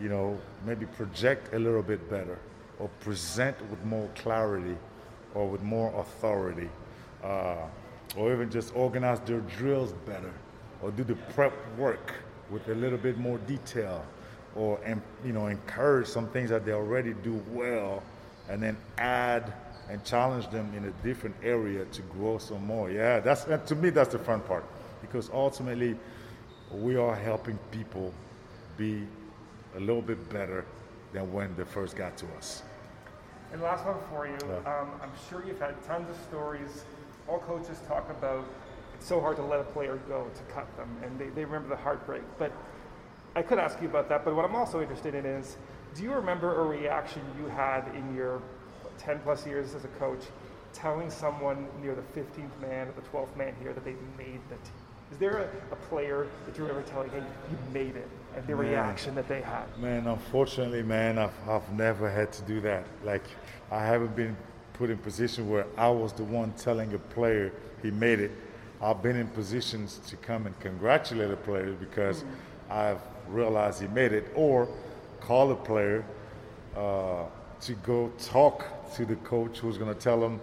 you 0.00 0.08
know, 0.08 0.38
maybe 0.64 0.86
project 0.86 1.54
a 1.54 1.58
little 1.58 1.82
bit 1.82 2.08
better 2.10 2.38
or 2.78 2.88
present 3.00 3.56
with 3.70 3.82
more 3.84 4.08
clarity 4.14 4.76
or 5.34 5.48
with 5.48 5.62
more 5.62 5.92
authority, 6.00 6.68
uh, 7.22 7.56
or 8.16 8.32
even 8.32 8.50
just 8.50 8.74
organize 8.74 9.20
their 9.20 9.40
drills 9.40 9.92
better 10.06 10.32
or 10.82 10.90
do 10.90 11.04
the 11.04 11.14
prep 11.34 11.52
work 11.76 12.14
with 12.50 12.68
a 12.68 12.74
little 12.74 12.98
bit 12.98 13.18
more 13.18 13.38
detail 13.38 14.04
or, 14.54 14.78
you 15.24 15.32
know, 15.32 15.46
encourage 15.46 16.06
some 16.06 16.28
things 16.28 16.50
that 16.50 16.64
they 16.64 16.72
already 16.72 17.12
do 17.22 17.42
well 17.50 18.02
and 18.48 18.62
then 18.62 18.76
add 18.98 19.52
and 19.88 20.02
challenge 20.04 20.48
them 20.50 20.72
in 20.76 20.84
a 20.86 20.90
different 21.06 21.36
area 21.42 21.84
to 21.86 22.02
grow 22.02 22.38
some 22.38 22.64
more. 22.66 22.90
Yeah, 22.90 23.20
that's 23.20 23.44
to 23.68 23.74
me 23.74 23.90
that's 23.90 24.12
the 24.12 24.18
fun 24.18 24.40
part 24.40 24.64
because 25.00 25.30
ultimately 25.32 25.96
we 26.72 26.96
are 26.96 27.14
helping 27.14 27.58
people 27.70 28.12
be 28.76 29.06
a 29.76 29.80
little 29.80 30.02
bit 30.02 30.28
better 30.30 30.64
than 31.12 31.32
when 31.32 31.54
they 31.56 31.64
first 31.64 31.96
got 31.96 32.16
to 32.18 32.26
us. 32.36 32.62
And 33.52 33.62
last 33.62 33.86
one 33.86 33.96
for 34.10 34.26
you. 34.26 34.36
Yeah. 34.48 34.80
Um, 34.80 34.90
I'm 35.00 35.12
sure 35.30 35.44
you've 35.46 35.60
had 35.60 35.80
tons 35.84 36.08
of 36.10 36.16
stories. 36.28 36.84
All 37.28 37.38
coaches 37.38 37.78
talk 37.86 38.10
about 38.10 38.44
it's 38.94 39.06
so 39.06 39.20
hard 39.20 39.36
to 39.36 39.42
let 39.42 39.60
a 39.60 39.64
player 39.64 39.98
go 40.08 40.26
to 40.34 40.54
cut 40.54 40.74
them, 40.76 40.88
and 41.02 41.18
they, 41.18 41.28
they 41.28 41.44
remember 41.44 41.68
the 41.68 41.76
heartbreak. 41.76 42.22
But 42.38 42.50
I 43.34 43.42
could 43.42 43.58
ask 43.58 43.80
you 43.82 43.88
about 43.88 44.08
that. 44.08 44.24
But 44.24 44.34
what 44.34 44.44
I'm 44.44 44.56
also 44.56 44.80
interested 44.80 45.14
in 45.14 45.26
is, 45.26 45.56
do 45.94 46.02
you 46.02 46.12
remember 46.12 46.60
a 46.60 46.64
reaction 46.64 47.22
you 47.38 47.46
had 47.46 47.86
in 47.94 48.14
your 48.14 48.40
10 48.98 49.20
plus 49.20 49.46
years 49.46 49.74
as 49.74 49.84
a 49.84 49.88
coach, 49.98 50.24
telling 50.72 51.10
someone 51.10 51.68
near 51.82 51.94
the 51.94 52.02
15th 52.18 52.58
man 52.60 52.88
or 52.88 52.92
the 52.92 53.08
12th 53.08 53.36
man 53.36 53.54
here 53.60 53.72
that 53.72 53.84
they 53.84 53.96
made 54.16 54.40
the 54.48 54.56
team? 54.56 54.85
Is 55.12 55.18
there 55.18 55.38
a, 55.38 55.72
a 55.72 55.76
player 55.76 56.26
that 56.46 56.58
you 56.58 56.64
remember 56.64 56.88
telling, 56.88 57.10
hey, 57.10 57.22
you 57.50 57.58
made 57.72 57.94
it, 57.96 58.08
and 58.34 58.44
the 58.46 58.56
man, 58.56 58.66
reaction 58.66 59.14
that 59.14 59.28
they 59.28 59.40
had? 59.40 59.64
Man, 59.78 60.06
unfortunately, 60.06 60.82
man, 60.82 61.16
I've, 61.18 61.48
I've 61.48 61.72
never 61.72 62.10
had 62.10 62.32
to 62.32 62.42
do 62.42 62.60
that. 62.62 62.84
Like, 63.04 63.22
I 63.70 63.84
haven't 63.84 64.16
been 64.16 64.36
put 64.72 64.90
in 64.90 64.98
position 64.98 65.48
where 65.48 65.66
I 65.76 65.88
was 65.88 66.12
the 66.12 66.24
one 66.24 66.52
telling 66.52 66.92
a 66.92 66.98
player 66.98 67.52
he 67.82 67.90
made 67.90 68.20
it. 68.20 68.32
I've 68.82 69.02
been 69.02 69.16
in 69.16 69.28
positions 69.28 70.00
to 70.08 70.16
come 70.16 70.46
and 70.46 70.58
congratulate 70.60 71.30
a 71.30 71.36
player 71.36 71.72
because 71.72 72.22
mm-hmm. 72.22 72.72
I've 72.72 73.00
realized 73.28 73.80
he 73.80 73.88
made 73.88 74.12
it, 74.12 74.26
or 74.34 74.68
call 75.20 75.52
a 75.52 75.56
player 75.56 76.04
uh, 76.76 77.24
to 77.60 77.72
go 77.74 78.12
talk 78.18 78.66
to 78.96 79.06
the 79.06 79.16
coach 79.16 79.58
who's 79.58 79.78
going 79.78 79.92
to 79.92 79.98
tell 80.00 80.22
him 80.22 80.40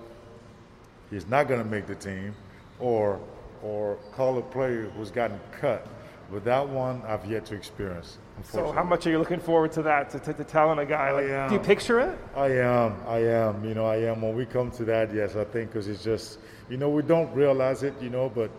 he's 1.09 1.27
not 1.27 1.47
going 1.47 1.61
to 1.61 1.69
make 1.69 1.85
the 1.85 1.95
team, 1.95 2.33
or 2.79 3.19
or 3.63 3.95
call 4.11 4.37
a 4.37 4.41
player 4.41 4.91
who's 4.95 5.11
gotten 5.11 5.39
cut. 5.51 5.87
But 6.31 6.45
that 6.45 6.67
one 6.67 7.01
I've 7.07 7.25
yet 7.25 7.45
to 7.47 7.55
experience. 7.55 8.17
So 8.43 8.71
how 8.71 8.83
much 8.83 9.05
are 9.05 9.11
you 9.11 9.19
looking 9.19 9.39
forward 9.39 9.71
to 9.73 9.83
that? 9.83 10.09
To, 10.11 10.19
to, 10.19 10.33
to 10.33 10.43
telling 10.43 10.79
a 10.79 10.85
guy, 10.85 11.11
like, 11.11 11.49
do 11.49 11.55
you 11.55 11.59
picture 11.59 11.99
it? 11.99 12.17
I 12.35 12.47
am. 12.47 12.95
I 13.07 13.19
am. 13.19 13.63
You 13.63 13.75
know, 13.75 13.85
I 13.85 13.97
am. 13.97 14.21
When 14.21 14.35
we 14.35 14.45
come 14.45 14.71
to 14.71 14.85
that, 14.85 15.13
yes, 15.13 15.35
I 15.35 15.43
think 15.43 15.69
because 15.69 15.87
it's 15.87 16.03
just, 16.03 16.39
you 16.69 16.77
know, 16.77 16.89
we 16.89 17.03
don't 17.03 17.31
realize 17.35 17.83
it, 17.83 17.93
you 18.01 18.09
know, 18.09 18.29
but 18.33 18.49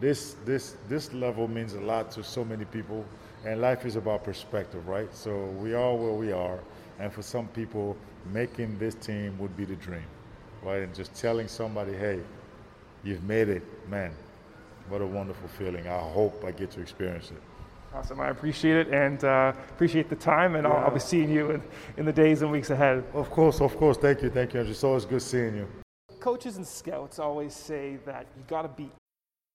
this 0.00 0.36
this 0.46 0.76
this 0.88 1.12
level 1.12 1.46
means 1.46 1.74
a 1.74 1.80
lot 1.80 2.10
to 2.12 2.24
so 2.24 2.44
many 2.44 2.64
people, 2.64 3.04
and 3.44 3.60
life 3.60 3.84
is 3.84 3.96
about 3.96 4.24
perspective, 4.24 4.88
right? 4.88 5.14
So 5.14 5.44
we 5.60 5.74
are 5.74 5.94
where 5.94 6.12
we 6.12 6.32
are, 6.32 6.58
and 6.98 7.12
for 7.12 7.22
some 7.22 7.48
people, 7.48 7.96
making 8.32 8.78
this 8.78 8.94
team 8.94 9.38
would 9.38 9.54
be 9.56 9.66
the 9.66 9.76
dream, 9.76 10.06
right? 10.62 10.82
And 10.82 10.94
just 10.94 11.14
telling 11.14 11.48
somebody, 11.48 11.92
hey, 11.92 12.20
you've 13.04 13.24
made 13.24 13.50
it, 13.50 13.62
man. 13.90 14.12
What 14.90 15.00
a 15.00 15.06
wonderful 15.06 15.48
feeling. 15.48 15.86
I 15.86 16.00
hope 16.00 16.44
I 16.44 16.50
get 16.50 16.72
to 16.72 16.80
experience 16.80 17.30
it. 17.30 17.40
Awesome. 17.94 18.20
I 18.20 18.30
appreciate 18.30 18.76
it 18.76 18.88
and 18.88 19.22
uh, 19.22 19.52
appreciate 19.68 20.08
the 20.08 20.16
time, 20.16 20.56
and 20.56 20.64
yeah. 20.64 20.72
I'll, 20.72 20.86
I'll, 20.86 20.90
be 20.90 20.98
seeing 20.98 21.30
you 21.30 21.52
in, 21.52 21.62
in 21.96 22.04
the 22.04 22.12
days 22.12 22.42
and 22.42 22.50
weeks 22.50 22.70
ahead. 22.70 23.04
Of 23.14 23.30
course, 23.30 23.60
of 23.60 23.76
course. 23.76 23.96
Thank 23.96 24.22
you. 24.22 24.30
Thank 24.30 24.52
you, 24.52 24.60
Andrew. 24.60 24.72
It's 24.72 24.82
always 24.82 25.04
good 25.04 25.22
seeing 25.22 25.54
you. 25.54 25.68
Coaches 26.18 26.56
and 26.56 26.66
scouts 26.66 27.20
always 27.20 27.54
say 27.54 27.98
that 28.04 28.26
you 28.36 28.42
got 28.48 28.62
to 28.62 28.68
beat 28.68 28.90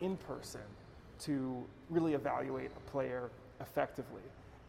in 0.00 0.16
person 0.16 0.60
to 1.20 1.64
really 1.88 2.14
evaluate 2.14 2.70
a 2.76 2.90
player 2.90 3.30
effectively. 3.60 4.22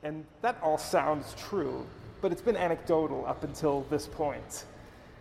And 0.04 0.26
that 0.42 0.58
all 0.62 0.78
sounds 0.78 1.36
true, 1.38 1.86
but 2.22 2.32
it's 2.32 2.42
been 2.42 2.58
anecdotal 2.58 3.26
up 3.26 3.44
until 3.44 3.82
this 3.90 4.08
point. 4.08 4.66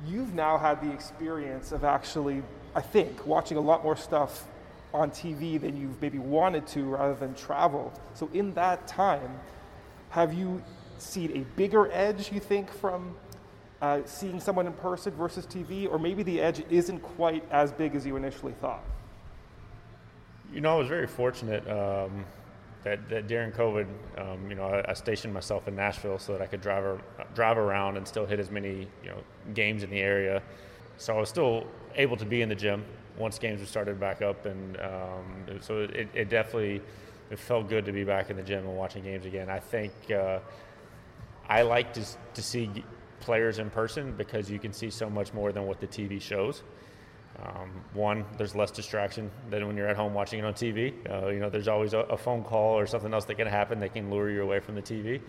You've 0.07 0.35
now 0.35 0.59
had 0.59 0.81
the 0.81 0.91
experience 0.91 1.73
of 1.73 1.85
actually, 1.85 2.43
I 2.75 2.81
think, 2.81 3.27
watching 3.27 3.59
a 3.59 3.61
lot 3.61 3.85
more 3.85 3.97
stuff 3.97 4.47
on 4.93 5.11
TV 5.11 5.61
than 5.61 5.81
you've 5.81 6.01
maybe 6.01 6.19
wanted 6.19 6.67
to 6.69 6.83
rather 6.85 7.15
than 7.15 7.35
travel. 7.35 7.93
So, 8.15 8.29
in 8.33 8.55
that 8.55 8.89
time, 8.89 9.39
have 10.09 10.33
you 10.33 10.63
seen 10.99 11.37
a 11.37 11.41
bigger 11.57 11.91
edge, 11.93 12.33
you 12.33 12.41
think, 12.41 12.73
from 12.73 13.15
uh, 13.81 14.01
seeing 14.05 14.41
someone 14.41 14.67
in 14.67 14.73
person 14.73 15.13
versus 15.13 15.47
TV? 15.47 15.89
Or 15.89 15.99
maybe 15.99 16.23
the 16.23 16.41
edge 16.41 16.65
isn't 16.71 17.01
quite 17.01 17.45
as 17.51 17.71
big 17.71 17.95
as 17.95 18.05
you 18.07 18.17
initially 18.17 18.53
thought? 18.53 18.83
You 20.53 20.61
know, 20.61 20.75
I 20.75 20.79
was 20.79 20.89
very 20.89 21.07
fortunate 21.07 21.67
um, 21.69 22.25
that, 22.83 23.09
that, 23.09 23.29
during 23.29 23.53
COVID, 23.53 23.87
um, 24.19 24.51
you 24.51 24.57
know, 24.57 24.65
I, 24.65 24.91
I, 24.91 24.95
stationed 24.95 25.33
myself 25.33 25.69
in 25.69 25.77
Nashville 25.77 26.19
so 26.19 26.33
that 26.33 26.43
I 26.43 26.47
could 26.47 26.61
drive 26.61 27.01
drive 27.35 27.57
around 27.57 27.97
and 27.97 28.09
still 28.09 28.27
hit 28.27 28.41
as 28.41 28.51
many 28.51 28.89
you 29.03 29.11
know 29.11 29.23
games 29.55 29.83
in 29.83 29.91
the 29.91 30.01
area. 30.01 30.43
So 30.97 31.17
I 31.17 31.21
was 31.21 31.29
still 31.29 31.67
able 31.95 32.17
to 32.17 32.25
be 32.25 32.43
in 32.43 32.49
the 32.49 32.55
gym 32.55 32.85
once 33.17 33.39
games 33.39 33.61
were 33.61 33.67
started 33.67 34.01
back 34.01 34.23
up, 34.23 34.47
and 34.47 34.81
um, 34.81 35.61
so 35.61 35.81
it, 35.81 36.09
it, 36.15 36.29
definitely 36.29 36.83
it 37.31 37.39
felt 37.39 37.69
good 37.69 37.85
to 37.85 37.93
be 37.93 38.03
back 38.03 38.31
in 38.31 38.37
the 38.37 38.43
gym 38.43 38.67
and 38.67 38.77
watching 38.77 39.05
games 39.05 39.27
again. 39.27 39.49
I 39.49 39.61
think 39.61 39.93
uh, 40.11 40.41
I 41.49 41.63
like 41.63 41.93
to 41.95 42.05
to 42.35 42.43
see 42.43 42.71
players 43.21 43.59
in 43.59 43.71
person 43.71 44.13
because 44.17 44.51
you 44.51 44.59
can 44.59 44.73
see 44.73 44.91
so 44.91 45.09
much 45.09 45.33
more 45.33 45.53
than 45.53 45.67
what 45.67 45.81
the 45.81 45.87
TV 45.87 46.21
shows. 46.21 46.63
Um, 47.43 47.71
one, 47.95 48.25
there's 48.37 48.55
less 48.55 48.71
distraction 48.71 49.31
than 49.49 49.67
when 49.67 49.77
you're 49.77 49.89
at 49.89 49.97
home 49.97 50.13
watching 50.13 50.41
it 50.41 50.45
on 50.45 50.53
TV. 50.53 50.93
Uh, 51.11 51.29
you 51.29 51.41
know, 51.41 51.49
there's 51.49 51.69
always 51.69 51.95
a, 51.95 52.01
a, 52.01 52.17
phone 52.17 52.45
call 52.45 52.79
or 52.79 52.87
something 52.87 53.15
else 53.15 53.25
that 53.27 53.37
can 53.37 53.47
happen 53.47 53.81
that 53.81 53.95
can 53.95 54.11
lure 54.11 54.31
you 54.31 54.43
away 54.43 54.61
from 54.61 54.75
the 54.75 54.83
TV. 54.83 55.21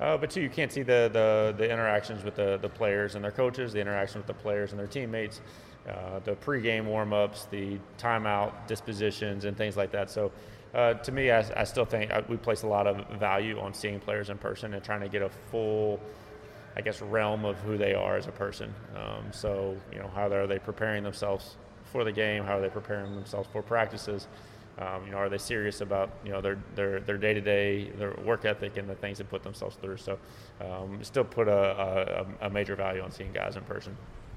Uh, 0.00 0.16
but 0.16 0.30
two, 0.30 0.40
you 0.40 0.48
can't 0.48 0.70
see 0.70 0.82
the, 0.82 1.10
the, 1.12 1.54
the, 1.56 1.68
interactions 1.68 2.22
with 2.22 2.36
the, 2.36 2.58
the 2.58 2.68
players 2.68 3.16
and 3.16 3.24
their 3.24 3.32
coaches, 3.32 3.72
the 3.72 3.80
interaction 3.80 4.20
with 4.20 4.28
the 4.28 4.34
players 4.34 4.70
and 4.70 4.78
their 4.78 4.86
teammates, 4.86 5.40
uh, 5.88 6.20
the 6.20 6.36
pregame 6.36 6.84
warm-ups, 6.84 7.46
the 7.46 7.78
timeout 7.98 8.68
dispositions, 8.68 9.44
and 9.44 9.56
things 9.56 9.76
like 9.76 9.90
that. 9.90 10.10
So, 10.10 10.30
uh, 10.74 10.94
to 10.94 11.10
me, 11.10 11.32
I, 11.32 11.44
I 11.56 11.64
still 11.64 11.86
think 11.86 12.12
uh, 12.12 12.22
we 12.28 12.36
place 12.36 12.62
a 12.62 12.68
lot 12.68 12.86
of 12.86 13.18
value 13.18 13.58
on 13.58 13.74
seeing 13.74 13.98
players 13.98 14.30
in 14.30 14.38
person 14.38 14.74
and 14.74 14.84
trying 14.84 15.00
to 15.00 15.08
get 15.08 15.22
a 15.22 15.30
full 15.50 15.98
I 16.78 16.80
guess, 16.80 17.02
realm 17.02 17.44
of 17.44 17.58
who 17.58 17.76
they 17.76 17.92
are 17.92 18.16
as 18.16 18.28
a 18.28 18.32
person. 18.32 18.72
Um, 18.94 19.32
so, 19.32 19.76
you 19.92 19.98
know, 19.98 20.08
how 20.14 20.28
are 20.28 20.46
they 20.46 20.60
preparing 20.60 21.02
themselves 21.02 21.56
for 21.82 22.04
the 22.04 22.12
game? 22.12 22.44
How 22.44 22.58
are 22.58 22.60
they 22.60 22.68
preparing 22.68 23.16
themselves 23.16 23.48
for 23.52 23.62
practices? 23.62 24.28
Um, 24.78 25.04
you 25.04 25.10
know, 25.10 25.16
are 25.16 25.28
they 25.28 25.38
serious 25.38 25.80
about 25.80 26.08
you 26.24 26.30
know 26.30 26.40
their 26.40 26.56
their 26.76 27.00
their 27.00 27.18
day 27.18 27.34
to 27.34 27.40
day, 27.40 27.90
their 27.98 28.14
work 28.24 28.44
ethic, 28.44 28.76
and 28.76 28.88
the 28.88 28.94
things 28.94 29.18
they 29.18 29.24
put 29.24 29.42
themselves 29.42 29.74
through? 29.74 29.96
So, 29.96 30.20
um, 30.60 31.02
still 31.02 31.24
put 31.24 31.48
a, 31.48 32.26
a, 32.40 32.46
a 32.46 32.50
major 32.50 32.76
value 32.76 33.02
on 33.02 33.10
seeing 33.10 33.32
guys 33.32 33.56
in 33.56 33.64
person. 33.64 33.96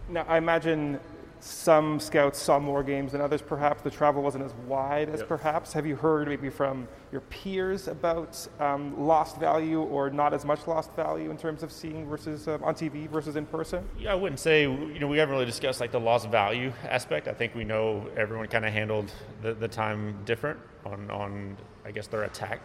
Now, 0.10 0.26
I 0.28 0.38
imagine 0.38 1.00
some 1.44 2.00
scouts 2.00 2.40
saw 2.40 2.60
more 2.60 2.84
games 2.84 3.14
than 3.14 3.22
others, 3.22 3.42
perhaps. 3.42 3.82
The 3.82 3.90
travel 3.90 4.22
wasn't 4.22 4.44
as 4.44 4.54
wide 4.68 5.10
as 5.10 5.22
Yep. 5.22 5.28
perhaps. 5.28 5.74
Have 5.74 5.88
you 5.88 5.96
heard 5.96 6.28
maybe 6.28 6.52
from 6.52 6.88
your 7.12 7.22
peers 7.22 7.88
about 7.88 8.48
um, 8.60 9.08
lost 9.08 9.40
value 9.40 9.82
or 9.82 10.12
not 10.12 10.34
as 10.36 10.46
much 10.46 10.68
lost 10.68 10.94
value 10.94 11.32
in 11.32 11.38
terms 11.38 11.64
of 11.64 11.72
seeing 11.72 12.08
versus 12.08 12.48
um, 12.48 12.64
on 12.64 12.76
TV 12.76 13.10
versus 13.10 13.36
in 13.36 13.48
person? 13.48 13.84
Yeah, 13.98 14.12
I 14.12 14.16
wouldn't 14.16 14.40
say 14.40 14.64
you 14.64 15.00
know 15.00 15.08
we 15.08 15.18
haven't 15.18 15.34
really 15.34 15.48
discussed 15.48 15.82
like 15.82 15.92
the 15.92 16.00
lost 16.00 16.30
value 16.30 16.72
aspect. 16.88 17.28
I 17.28 17.34
think 17.34 17.56
we 17.56 17.64
know 17.64 18.08
everyone 18.16 18.48
kind 18.48 18.66
of 18.66 18.72
handled 18.72 19.12
the, 19.42 19.56
the 19.56 19.68
time 19.68 20.16
different 20.26 20.60
on 20.86 21.10
on 21.10 21.58
I 21.84 21.92
guess 21.92 22.06
their 22.06 22.24
attack 22.24 22.62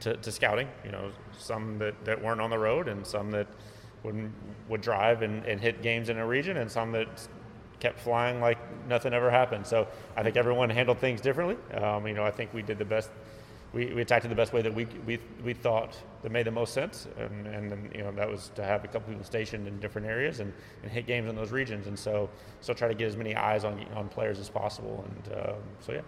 to, 0.00 0.16
to 0.16 0.32
scouting. 0.32 0.68
You 0.84 0.90
know, 0.90 1.12
some 1.38 1.78
that, 1.78 2.04
that 2.04 2.20
weren't 2.20 2.40
on 2.40 2.50
the 2.50 2.58
road 2.58 2.88
and 2.88 3.06
some 3.06 3.30
that 3.30 3.46
would 4.02 4.32
would 4.68 4.80
drive 4.80 5.22
and, 5.22 5.44
and 5.44 5.60
hit 5.60 5.82
games 5.82 6.08
in 6.08 6.18
a 6.18 6.26
region 6.26 6.56
and 6.56 6.70
some 6.70 6.90
that 6.92 7.28
kept 7.82 7.98
flying 7.98 8.40
like 8.40 8.58
nothing 8.86 9.12
ever 9.12 9.28
happened. 9.28 9.66
So 9.66 9.88
I 10.16 10.22
think 10.22 10.36
everyone 10.36 10.70
handled 10.70 10.98
things 10.98 11.20
differently. 11.20 11.56
Um, 11.74 12.06
you 12.06 12.14
know, 12.14 12.24
I 12.24 12.30
think 12.30 12.54
we 12.54 12.62
did 12.62 12.78
the 12.78 12.84
best. 12.84 13.10
We, 13.72 13.86
we 13.92 14.02
attacked 14.02 14.24
it 14.24 14.28
the 14.28 14.34
best 14.34 14.52
way 14.52 14.62
that 14.62 14.72
we, 14.72 14.84
we, 15.06 15.18
we 15.42 15.54
thought 15.54 15.96
that 16.22 16.30
made 16.30 16.46
the 16.46 16.50
most 16.50 16.74
sense, 16.74 17.08
and, 17.18 17.46
and 17.46 17.90
you 17.94 18.02
know 18.02 18.12
that 18.12 18.30
was 18.30 18.50
to 18.54 18.62
have 18.62 18.84
a 18.84 18.86
couple 18.86 19.08
people 19.08 19.24
stationed 19.24 19.66
in 19.66 19.80
different 19.80 20.06
areas 20.06 20.40
and, 20.40 20.52
and 20.82 20.92
hit 20.92 21.06
games 21.06 21.28
in 21.28 21.34
those 21.34 21.50
regions, 21.50 21.86
and 21.86 21.98
so 21.98 22.28
so 22.60 22.74
try 22.74 22.86
to 22.86 22.94
get 22.94 23.08
as 23.08 23.16
many 23.16 23.34
eyes 23.34 23.64
on 23.64 23.84
on 23.96 24.08
players 24.08 24.38
as 24.38 24.48
possible, 24.50 25.04
and 25.08 25.38
um, 25.38 25.62
so 25.80 25.92
yeah. 25.92 26.02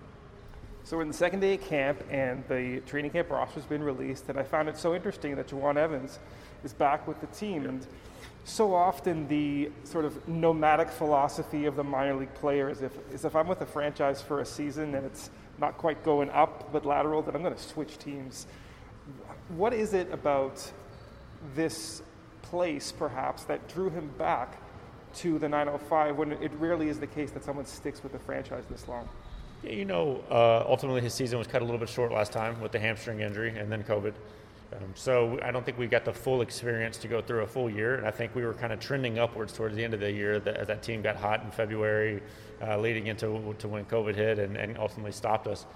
So 0.85 0.99
we're 0.99 1.02
in 1.02 1.09
the 1.09 1.14
second 1.14 1.40
day 1.40 1.54
of 1.54 1.62
camp, 1.62 2.04
and 2.11 2.45
the 2.49 2.83
training 2.85 3.12
camp 3.12 3.31
roster's 3.31 3.64
been 3.64 3.83
released, 3.83 4.28
and 4.28 4.38
I 4.38 4.43
found 4.43 4.69
it 4.69 4.76
so 4.76 4.95
interesting 4.95 5.35
that 5.37 5.49
Jawun 5.49 5.76
Evans 5.76 6.19
is 6.64 6.73
back 6.73 7.06
with 7.06 7.21
the 7.21 7.26
team. 7.28 7.66
And 7.66 7.87
so 8.44 8.75
often 8.75 9.28
the 9.28 9.71
sort 9.85 10.04
of 10.04 10.26
nomadic 10.28 10.90
philosophy 10.90 11.66
of 11.66 11.76
the 11.76 11.85
minor 11.85 12.14
league 12.14 12.35
player 12.35 12.71
is 12.71 12.83
if, 12.83 12.92
is 13.12 13.25
if 13.25 13.37
I'm 13.37 13.47
with 13.47 13.61
a 13.61 13.66
franchise 13.66 14.21
for 14.21 14.40
a 14.40 14.47
season 14.47 14.94
and 14.94 15.06
it's 15.06 15.30
not 15.59 15.76
quite 15.78 16.02
going 16.04 16.30
up 16.30 16.73
but 16.73 16.85
lateral, 16.85 17.23
then 17.23 17.35
I'm 17.35 17.42
going 17.42 17.54
to 17.54 17.62
switch 17.62 17.99
teams. 17.99 18.47
What 19.49 19.73
is 19.73 19.94
it 19.94 20.11
about 20.12 20.71
this 21.54 22.02
place, 22.42 22.92
perhaps, 22.92 23.44
that 23.44 23.68
drew 23.68 23.90
him 23.90 24.11
back 24.18 24.59
to 25.16 25.38
the 25.38 25.49
905 25.49 26.16
when 26.16 26.33
it 26.33 26.52
rarely 26.59 26.88
is 26.88 26.99
the 26.99 27.06
case 27.06 27.30
that 27.33 27.44
someone 27.44 27.66
sticks 27.66 28.02
with 28.02 28.14
a 28.14 28.18
franchise 28.18 28.64
this 28.68 28.88
long? 28.88 29.09
Yeah, 29.62 29.73
you 29.73 29.85
know, 29.85 30.23
uh, 30.30 30.64
ultimately 30.66 31.00
his 31.00 31.14
season 31.14 31.38
was 31.38 31.47
cut 31.47 31.62
a 31.62 31.64
little 31.64 31.78
bit 31.78 31.88
short 31.88 32.12
last 32.12 32.33
time 32.33 32.61
with 32.61 32.73
the 32.73 32.78
hamstring 32.78 33.21
injury 33.21 33.56
and 33.56 33.71
then 33.71 33.85
COVID. 33.85 34.14
Um, 34.73 34.92
so 34.94 35.38
I 35.42 35.50
don't 35.50 35.64
think 35.64 35.78
we 35.78 35.87
got 35.87 36.04
the 36.04 36.12
full 36.12 36.40
experience 36.40 36.97
to 36.99 37.09
go 37.09 37.21
through 37.21 37.42
a 37.42 37.47
full 37.47 37.71
year, 37.71 37.94
and 37.94 38.06
I 38.06 38.11
think 38.11 38.35
we 38.35 38.44
were 38.44 38.54
kind 38.54 38.73
of 38.73 38.80
trending 38.80 39.18
upwards 39.18 39.52
towards 39.52 39.76
the 39.76 39.85
end 39.85 39.94
of 39.94 40.00
the 40.00 40.11
year 40.11 40.40
that, 40.40 40.56
as 40.56 40.66
that 40.66 40.83
team 40.83 41.02
got 41.02 41.16
hot 41.16 41.42
in 41.44 41.50
February, 41.50 42.23
uh, 42.61 42.78
leading 42.78 43.06
into 43.06 43.54
to 43.59 43.68
when 43.68 43.85
COVID 43.85 44.14
hit 44.14 44.38
and, 44.38 44.56
and 44.56 44.76
ultimately 44.78 45.12
stopped 45.12 45.47
us. 45.47 45.66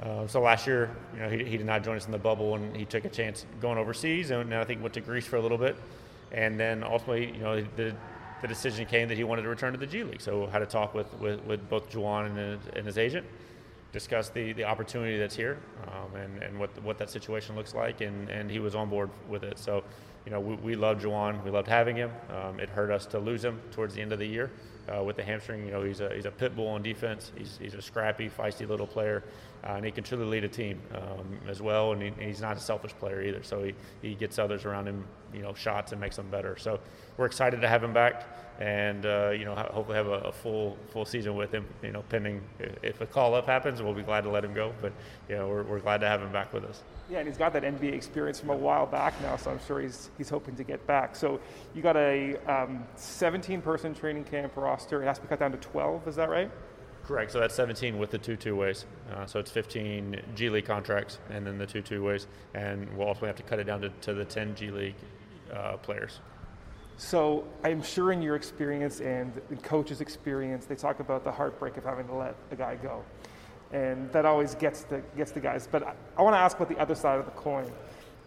Uh, 0.00 0.26
so 0.26 0.40
last 0.40 0.66
year, 0.66 0.94
you 1.14 1.20
know, 1.20 1.28
he, 1.28 1.44
he 1.44 1.56
did 1.56 1.66
not 1.66 1.82
join 1.82 1.96
us 1.96 2.06
in 2.06 2.12
the 2.12 2.18
bubble, 2.18 2.54
and 2.54 2.76
he 2.76 2.84
took 2.84 3.04
a 3.04 3.08
chance 3.08 3.46
going 3.60 3.78
overseas, 3.78 4.30
and 4.30 4.54
I 4.54 4.64
think 4.64 4.82
went 4.82 4.94
to 4.94 5.00
Greece 5.00 5.26
for 5.26 5.36
a 5.36 5.42
little 5.42 5.58
bit, 5.58 5.76
and 6.30 6.58
then 6.58 6.84
ultimately, 6.84 7.32
you 7.32 7.42
know, 7.42 7.64
the 7.76 7.94
the 8.42 8.48
decision 8.48 8.84
came 8.84 9.08
that 9.08 9.16
he 9.16 9.24
wanted 9.24 9.40
to 9.40 9.48
return 9.48 9.72
to 9.72 9.78
the 9.78 9.86
G 9.86 10.04
League. 10.04 10.20
So 10.20 10.46
had 10.48 10.60
a 10.60 10.66
talk 10.66 10.92
with, 10.92 11.10
with, 11.18 11.42
with 11.44 11.66
both 11.70 11.90
Jawun 11.90 12.26
and 12.26 12.60
and 12.76 12.84
his 12.84 12.98
agent, 12.98 13.26
discuss 13.94 14.28
the, 14.28 14.52
the 14.54 14.64
opportunity 14.64 15.16
that's 15.16 15.36
here 15.36 15.56
um, 15.86 16.16
and, 16.16 16.42
and 16.42 16.58
what, 16.58 16.70
what 16.82 16.98
that 16.98 17.08
situation 17.08 17.54
looks 17.54 17.74
like, 17.74 18.00
and, 18.00 18.28
and 18.28 18.50
he 18.50 18.58
was 18.58 18.74
on 18.74 18.90
board 18.90 19.08
with 19.28 19.44
it. 19.44 19.56
So, 19.56 19.84
you 20.26 20.32
know, 20.32 20.40
we, 20.40 20.56
we 20.56 20.74
loved 20.74 21.04
Jawun. 21.04 21.44
We 21.44 21.50
loved 21.52 21.68
having 21.68 21.94
him. 21.94 22.10
Um, 22.28 22.58
it 22.58 22.68
hurt 22.68 22.90
us 22.90 23.06
to 23.06 23.20
lose 23.20 23.44
him 23.44 23.60
towards 23.70 23.94
the 23.94 24.02
end 24.02 24.12
of 24.12 24.18
the 24.18 24.26
year 24.26 24.50
uh, 24.88 25.04
with 25.04 25.14
the 25.14 25.22
hamstring. 25.22 25.64
You 25.64 25.70
know, 25.70 25.82
he's 25.84 26.00
a, 26.00 26.12
he's 26.12 26.24
a 26.24 26.32
pit 26.32 26.56
bull 26.56 26.66
on 26.66 26.82
defense. 26.82 27.30
He's, 27.36 27.56
he's 27.62 27.74
a 27.74 27.82
scrappy, 27.82 28.28
feisty 28.28 28.68
little 28.68 28.86
player, 28.88 29.22
uh, 29.64 29.72
and 29.76 29.84
he 29.84 29.90
can 29.90 30.04
truly 30.04 30.26
lead 30.26 30.44
a 30.44 30.48
team 30.48 30.80
um, 30.94 31.38
as 31.48 31.62
well. 31.62 31.92
And, 31.92 32.02
he, 32.02 32.12
he's 32.20 32.40
not 32.40 32.56
a 32.56 32.60
selfish 32.60 32.92
player 32.92 33.22
either. 33.22 33.42
So 33.42 33.62
he, 33.62 33.74
he 34.02 34.14
gets 34.14 34.38
others 34.38 34.64
around 34.64 34.86
him, 34.86 35.06
you 35.32 35.42
know, 35.42 35.54
shots 35.54 35.92
and 35.92 36.00
makes 36.00 36.16
them 36.16 36.28
better. 36.30 36.56
So 36.58 36.80
we're 37.16 37.26
excited 37.26 37.60
to 37.60 37.68
have 37.68 37.82
him 37.82 37.92
back, 37.92 38.26
and 38.60 39.06
uh, 39.06 39.30
you 39.30 39.44
know, 39.44 39.54
hopefully 39.54 39.96
have 39.96 40.06
a, 40.06 40.20
a, 40.28 40.32
full 40.32 40.76
full 40.90 41.04
season 41.04 41.36
with 41.36 41.52
him. 41.52 41.66
You 41.82 41.92
know, 41.92 42.02
pending 42.08 42.42
if 42.82 43.00
a 43.00 43.06
call 43.06 43.34
up 43.34 43.46
happens, 43.46 43.80
we'll 43.80 43.94
be 43.94 44.02
glad 44.02 44.22
to 44.24 44.30
let 44.30 44.44
him 44.44 44.52
go. 44.52 44.72
But 44.82 44.92
you 45.28 45.36
know, 45.36 45.48
we're, 45.48 45.62
we're 45.62 45.78
glad 45.80 46.00
to 46.00 46.08
have 46.08 46.20
him 46.20 46.32
back 46.32 46.52
with 46.52 46.64
us. 46.64 46.82
Yeah, 47.08 47.18
and 47.18 47.28
he's 47.28 47.38
got 47.38 47.52
that 47.52 47.62
NBA 47.62 47.92
experience 47.92 48.40
from 48.40 48.50
a 48.50 48.56
while 48.56 48.86
back 48.86 49.20
now, 49.22 49.36
so 49.36 49.50
I'm 49.50 49.60
sure 49.66 49.80
he's 49.80 50.10
he's 50.18 50.28
hoping 50.28 50.56
to 50.56 50.64
get 50.64 50.86
back. 50.86 51.16
So 51.16 51.40
you 51.74 51.82
got 51.82 51.96
a 51.96 52.36
um, 52.46 52.84
17-person 52.96 53.94
training 53.94 54.24
camp 54.24 54.56
roster. 54.56 55.02
It 55.02 55.06
has 55.06 55.18
to 55.18 55.22
be 55.22 55.28
cut 55.28 55.38
down 55.38 55.52
to 55.52 55.58
12. 55.58 56.08
Is 56.08 56.16
that 56.16 56.28
right? 56.28 56.50
Correct. 57.06 57.32
So 57.32 57.40
that's 57.40 57.54
17 57.54 57.98
with 57.98 58.10
the 58.10 58.18
two 58.18 58.36
two 58.36 58.56
ways. 58.56 58.86
Uh, 59.12 59.26
so 59.26 59.38
it's 59.38 59.50
15 59.50 60.22
G 60.34 60.48
League 60.48 60.64
contracts 60.64 61.18
and 61.30 61.46
then 61.46 61.58
the 61.58 61.66
two 61.66 61.82
two 61.82 62.02
ways, 62.02 62.26
and 62.54 62.88
we'll 62.96 63.08
ultimately 63.08 63.28
have 63.28 63.36
to 63.36 63.42
cut 63.42 63.58
it 63.58 63.64
down 63.64 63.82
to, 63.82 63.90
to 63.90 64.14
the 64.14 64.24
10 64.24 64.54
G 64.54 64.70
League 64.70 64.94
uh, 65.52 65.76
players. 65.76 66.20
So 66.96 67.44
I'm 67.62 67.82
sure 67.82 68.12
in 68.12 68.22
your 68.22 68.36
experience 68.36 69.00
and 69.00 69.32
in 69.50 69.58
coach's 69.58 70.00
experience, 70.00 70.64
they 70.64 70.76
talk 70.76 71.00
about 71.00 71.24
the 71.24 71.32
heartbreak 71.32 71.76
of 71.76 71.84
having 71.84 72.06
to 72.06 72.14
let 72.14 72.36
a 72.50 72.56
guy 72.56 72.76
go, 72.76 73.04
and 73.72 74.10
that 74.12 74.24
always 74.24 74.54
gets 74.54 74.84
the 74.84 75.02
gets 75.14 75.32
the 75.32 75.40
guys. 75.40 75.68
But 75.70 75.82
I, 75.82 75.94
I 76.16 76.22
want 76.22 76.34
to 76.34 76.38
ask 76.38 76.56
about 76.56 76.70
the 76.70 76.78
other 76.78 76.94
side 76.94 77.18
of 77.18 77.26
the 77.26 77.32
coin. 77.32 77.70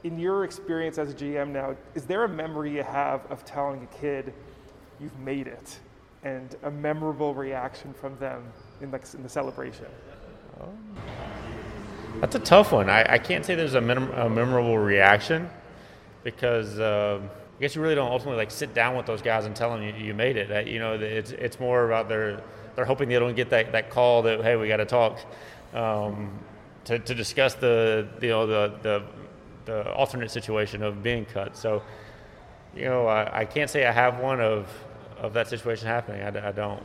In 0.04 0.20
your 0.20 0.44
experience 0.44 1.00
as 1.00 1.10
a 1.10 1.16
GM 1.16 1.50
now, 1.50 1.76
is 1.96 2.06
there 2.06 2.26
a 2.26 2.30
memory 2.30 2.76
you 2.76 2.84
have 2.84 3.26
of 3.32 3.44
telling 3.44 3.82
a 3.82 3.98
kid 3.98 4.34
you've 5.00 5.18
made 5.18 5.48
it, 5.48 5.80
and 6.24 6.56
a 6.62 6.70
memorable 6.70 7.34
reaction 7.34 7.92
from 7.94 8.16
them 8.20 8.44
in 8.82 8.92
the, 8.92 9.00
in 9.16 9.24
the 9.24 9.30
celebration? 9.30 9.86
That's 12.22 12.36
a 12.36 12.40
tough 12.40 12.72
one. 12.72 12.90
I, 12.90 13.14
I 13.14 13.18
can't 13.20 13.46
say 13.46 13.54
there's 13.54 13.76
a, 13.76 13.80
a 13.80 14.30
memorable 14.30 14.78
reaction 14.80 15.50
because 16.24 16.80
uh, 16.80 17.22
I 17.22 17.62
guess 17.62 17.76
you 17.76 17.82
really 17.82 17.96
don't 17.96 18.12
ultimately 18.12 18.38
like 18.38 18.52
sit 18.52 18.74
down 18.74 18.98
with 18.98 19.06
those 19.06 19.22
guys 19.22 19.46
and 19.46 19.56
tell 19.56 19.72
them 19.72 19.84
you, 19.84 19.94
you 19.94 20.14
made 20.14 20.36
it. 20.36 20.68
You 20.68 20.80
know, 20.80 20.94
it's 20.94 21.32
it's 21.32 21.60
more 21.60 21.86
about 21.86 22.10
their 22.10 22.42
they're 22.76 22.86
hoping 22.86 23.10
they 23.10 23.20
don't 23.20 23.36
get 23.36 23.50
that, 23.52 23.72
that 23.72 23.90
call 23.90 24.24
that 24.24 24.42
hey 24.42 24.56
we 24.56 24.68
got 24.68 24.78
to 24.78 24.86
talk 24.86 25.20
um, 25.74 26.32
to, 26.86 27.00
to 27.00 27.16
discuss 27.16 27.54
the 27.56 28.08
you 28.22 28.30
know 28.30 28.48
the, 28.48 28.74
the 28.82 29.04
the 29.66 29.94
alternate 29.94 30.32
situation 30.32 30.82
of 30.82 31.04
being 31.04 31.26
cut. 31.26 31.56
So 31.56 31.84
you 32.76 32.86
know 32.86 33.06
I, 33.06 33.42
I 33.42 33.46
can't 33.46 33.70
say 33.70 33.86
I 33.86 33.92
have 33.92 34.20
one 34.20 34.42
of 34.42 34.68
of 35.20 35.34
that 35.34 35.48
situation 35.48 35.88
happening. 35.88 36.24
I, 36.24 36.50
I 36.50 36.52
don't. 36.52 36.84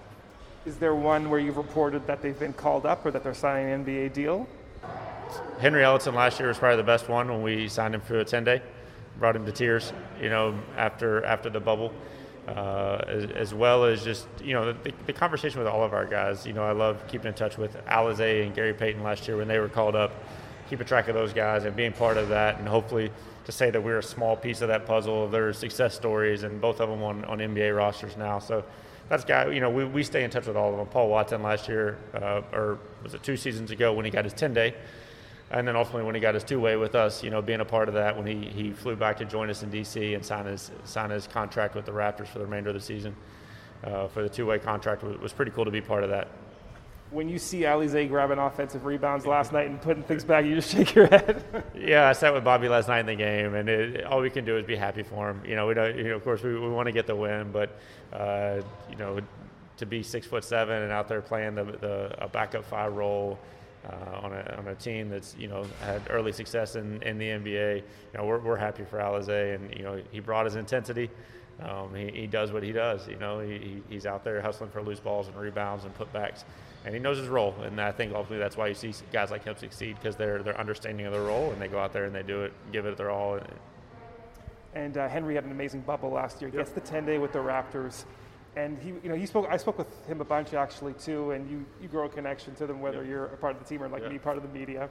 Is 0.64 0.76
there 0.76 0.94
one 0.94 1.28
where 1.28 1.40
you've 1.40 1.56
reported 1.56 2.06
that 2.06 2.22
they've 2.22 2.38
been 2.38 2.52
called 2.52 2.86
up 2.86 3.04
or 3.04 3.10
that 3.10 3.24
they're 3.24 3.34
signing 3.34 3.72
an 3.72 3.84
NBA 3.84 4.12
deal? 4.12 4.46
Henry 5.58 5.82
Ellenson 5.82 6.14
last 6.14 6.38
year 6.38 6.48
was 6.48 6.58
probably 6.58 6.76
the 6.76 6.84
best 6.84 7.08
one 7.08 7.28
when 7.28 7.42
we 7.42 7.66
signed 7.68 7.96
him 7.96 8.00
for 8.00 8.20
a 8.20 8.24
10 8.24 8.44
day. 8.44 8.62
Brought 9.18 9.34
him 9.34 9.44
to 9.44 9.52
tears, 9.52 9.92
you 10.20 10.28
know, 10.28 10.56
after 10.76 11.24
after 11.24 11.50
the 11.50 11.60
bubble, 11.60 11.92
uh, 12.48 13.02
as, 13.06 13.30
as, 13.32 13.54
well 13.54 13.84
as 13.84 14.02
just 14.02 14.26
you 14.42 14.54
know 14.54 14.72
the, 14.72 14.92
the, 15.06 15.12
conversation 15.12 15.58
with 15.58 15.68
all 15.68 15.84
of 15.84 15.92
our 15.92 16.06
guys. 16.06 16.46
You 16.46 16.54
know, 16.54 16.64
I 16.64 16.72
love 16.72 17.06
keeping 17.08 17.28
in 17.28 17.34
touch 17.34 17.58
with 17.58 17.76
Alize 17.86 18.46
and 18.46 18.54
Gary 18.54 18.72
Payton 18.72 19.02
last 19.02 19.28
year 19.28 19.36
when 19.36 19.48
they 19.48 19.58
were 19.58 19.68
called 19.68 19.94
up. 19.94 20.12
Keeping 20.70 20.86
track 20.86 21.08
of 21.08 21.14
those 21.14 21.34
guys 21.34 21.64
and 21.64 21.76
being 21.76 21.92
part 21.92 22.16
of 22.16 22.30
that, 22.30 22.58
and 22.58 22.66
hopefully 22.66 23.10
to 23.44 23.52
say 23.52 23.70
that 23.70 23.82
we're 23.82 23.98
a 23.98 24.02
small 24.02 24.34
piece 24.34 24.62
of 24.62 24.68
that 24.68 24.86
puzzle. 24.86 25.24
Of 25.24 25.30
their 25.30 25.52
success 25.52 25.94
stories, 25.94 26.44
and 26.44 26.60
both 26.60 26.80
of 26.80 26.88
them 26.88 27.02
on, 27.02 27.24
on 27.26 27.38
NBA 27.38 27.76
rosters 27.76 28.16
now. 28.16 28.38
So 28.38 28.64
that's 29.08 29.24
guy. 29.24 29.50
You 29.50 29.60
know, 29.60 29.70
we, 29.70 29.84
we 29.84 30.02
stay 30.02 30.24
in 30.24 30.30
touch 30.30 30.46
with 30.46 30.56
all 30.56 30.70
of 30.70 30.78
them. 30.78 30.86
Paul 30.86 31.08
Watson 31.08 31.42
last 31.42 31.68
year, 31.68 31.98
uh, 32.14 32.42
or 32.52 32.78
was 33.02 33.14
it 33.14 33.22
two 33.22 33.36
seasons 33.36 33.70
ago 33.70 33.92
when 33.92 34.04
he 34.04 34.10
got 34.10 34.24
his 34.24 34.32
10 34.32 34.54
day 34.54 34.74
and 35.52 35.68
then 35.68 35.76
ultimately 35.76 36.04
when 36.04 36.14
he 36.14 36.20
got 36.20 36.34
his 36.34 36.44
two-way 36.44 36.76
with 36.76 36.94
us, 36.94 37.22
you 37.22 37.28
know, 37.28 37.42
being 37.42 37.60
a 37.60 37.64
part 37.64 37.86
of 37.86 37.94
that 37.94 38.16
when 38.16 38.26
he, 38.26 38.48
he 38.48 38.72
flew 38.72 38.96
back 38.96 39.18
to 39.18 39.24
join 39.26 39.50
us 39.50 39.62
in 39.62 39.70
DC 39.70 40.14
and 40.14 40.24
sign 40.24 40.46
his 40.46 40.70
sign 40.84 41.10
his 41.10 41.26
contract 41.26 41.74
with 41.74 41.84
the 41.84 41.92
Raptors 41.92 42.28
for 42.28 42.38
the 42.38 42.44
remainder 42.46 42.70
of 42.70 42.74
the 42.74 42.80
season 42.80 43.14
uh, 43.84 44.08
for 44.08 44.22
the 44.22 44.28
two-way 44.28 44.58
contract 44.58 45.02
was, 45.02 45.18
was, 45.18 45.32
pretty 45.32 45.50
cool 45.50 45.66
to 45.66 45.70
be 45.70 45.80
part 45.80 46.04
of 46.04 46.10
that. 46.10 46.28
When 47.12 47.28
you 47.28 47.38
see 47.38 47.60
Alize 47.60 48.08
grabbing 48.08 48.38
offensive 48.38 48.84
rebounds 48.84 49.26
last 49.26 49.52
night 49.52 49.68
and 49.68 49.80
putting 49.80 50.02
things 50.02 50.24
back, 50.24 50.44
you 50.44 50.54
just 50.54 50.72
shake 50.72 50.94
your 50.94 51.06
head. 51.06 51.44
yeah, 51.74 52.08
I 52.08 52.12
sat 52.12 52.32
with 52.32 52.42
Bobby 52.42 52.68
last 52.68 52.88
night 52.88 53.00
in 53.00 53.06
the 53.06 53.14
game, 53.14 53.54
and 53.54 53.68
it, 53.68 54.04
all 54.04 54.20
we 54.20 54.30
can 54.30 54.44
do 54.44 54.56
is 54.56 54.64
be 54.64 54.76
happy 54.76 55.02
for 55.02 55.30
him. 55.30 55.42
You 55.46 55.54
know, 55.54 55.66
we 55.66 55.74
don't, 55.74 55.96
you 55.96 56.04
know, 56.04 56.16
of 56.16 56.24
course, 56.24 56.42
we, 56.42 56.58
we 56.58 56.70
want 56.70 56.86
to 56.86 56.92
get 56.92 57.06
the 57.06 57.14
win, 57.14 57.52
but 57.52 57.78
uh, 58.12 58.62
you 58.90 58.96
know, 58.96 59.20
to 59.76 59.86
be 59.86 60.02
six 60.02 60.26
foot 60.26 60.44
seven 60.44 60.82
and 60.82 60.92
out 60.92 61.08
there 61.08 61.20
playing 61.20 61.54
the, 61.54 61.64
the 61.64 62.14
a 62.24 62.28
backup 62.28 62.64
five 62.64 62.92
role 62.94 63.38
uh, 63.88 64.20
on, 64.22 64.32
a, 64.32 64.54
on 64.58 64.68
a 64.68 64.74
team 64.74 65.08
that's 65.08 65.34
you 65.36 65.48
know 65.48 65.64
had 65.80 66.02
early 66.10 66.32
success 66.32 66.76
in, 66.76 67.02
in 67.02 67.18
the 67.18 67.26
NBA. 67.26 67.76
You 67.76 67.82
know 68.14 68.24
we're, 68.24 68.38
we're 68.38 68.56
happy 68.56 68.84
for 68.84 68.98
Alize, 68.98 69.54
and 69.54 69.74
you 69.76 69.82
know 69.82 70.00
he 70.10 70.20
brought 70.20 70.44
his 70.44 70.56
intensity. 70.56 71.10
Um, 71.60 71.94
he, 71.94 72.10
he 72.10 72.26
does 72.26 72.52
what 72.52 72.62
he 72.62 72.72
does. 72.72 73.08
You 73.08 73.16
know 73.16 73.40
he, 73.40 73.82
he's 73.88 74.06
out 74.06 74.24
there 74.24 74.40
hustling 74.40 74.70
for 74.70 74.82
loose 74.82 75.00
balls 75.00 75.28
and 75.28 75.36
rebounds 75.36 75.84
and 75.84 75.96
putbacks, 75.96 76.44
and 76.84 76.94
he 76.94 77.00
knows 77.00 77.18
his 77.18 77.28
role. 77.28 77.54
And 77.62 77.80
I 77.80 77.92
think 77.92 78.12
ultimately 78.14 78.38
that's 78.38 78.56
why 78.56 78.68
you 78.68 78.74
see 78.74 78.92
guys 79.12 79.30
like 79.30 79.44
him 79.44 79.56
succeed 79.56 79.96
because 79.96 80.16
they're 80.16 80.42
they're 80.42 80.58
understanding 80.58 81.06
of 81.06 81.12
their 81.12 81.22
role 81.22 81.50
and 81.52 81.60
they 81.60 81.68
go 81.68 81.78
out 81.78 81.92
there 81.92 82.04
and 82.04 82.14
they 82.14 82.22
do 82.22 82.42
it, 82.42 82.52
give 82.72 82.86
it 82.86 82.96
their 82.96 83.10
all. 83.10 83.38
And 84.74 84.96
uh, 84.96 85.08
Henry 85.08 85.34
had 85.34 85.44
an 85.44 85.50
amazing 85.50 85.82
bubble 85.82 86.10
last 86.10 86.40
year. 86.40 86.50
Gets 86.50 86.70
the 86.70 86.80
10 86.80 87.04
day 87.04 87.18
with 87.18 87.32
the 87.32 87.38
Raptors. 87.38 88.04
And 88.56 88.78
he, 88.78 88.88
you 88.88 89.08
know, 89.08 89.14
he 89.14 89.26
spoke. 89.26 89.46
I 89.50 89.56
spoke 89.56 89.78
with 89.78 90.06
him 90.06 90.20
a 90.20 90.24
bunch 90.24 90.52
actually 90.52 90.92
too, 90.94 91.30
and 91.30 91.50
you, 91.50 91.64
you 91.80 91.88
grow 91.88 92.04
a 92.04 92.08
connection 92.08 92.54
to 92.56 92.66
them 92.66 92.80
whether 92.80 93.02
you're 93.04 93.26
a 93.26 93.36
part 93.36 93.54
of 93.56 93.62
the 93.62 93.68
team 93.68 93.82
or 93.82 93.88
like 93.88 94.02
Yeah. 94.02 94.10
me, 94.10 94.18
part 94.18 94.36
of 94.36 94.42
the 94.42 94.48
media. 94.50 94.88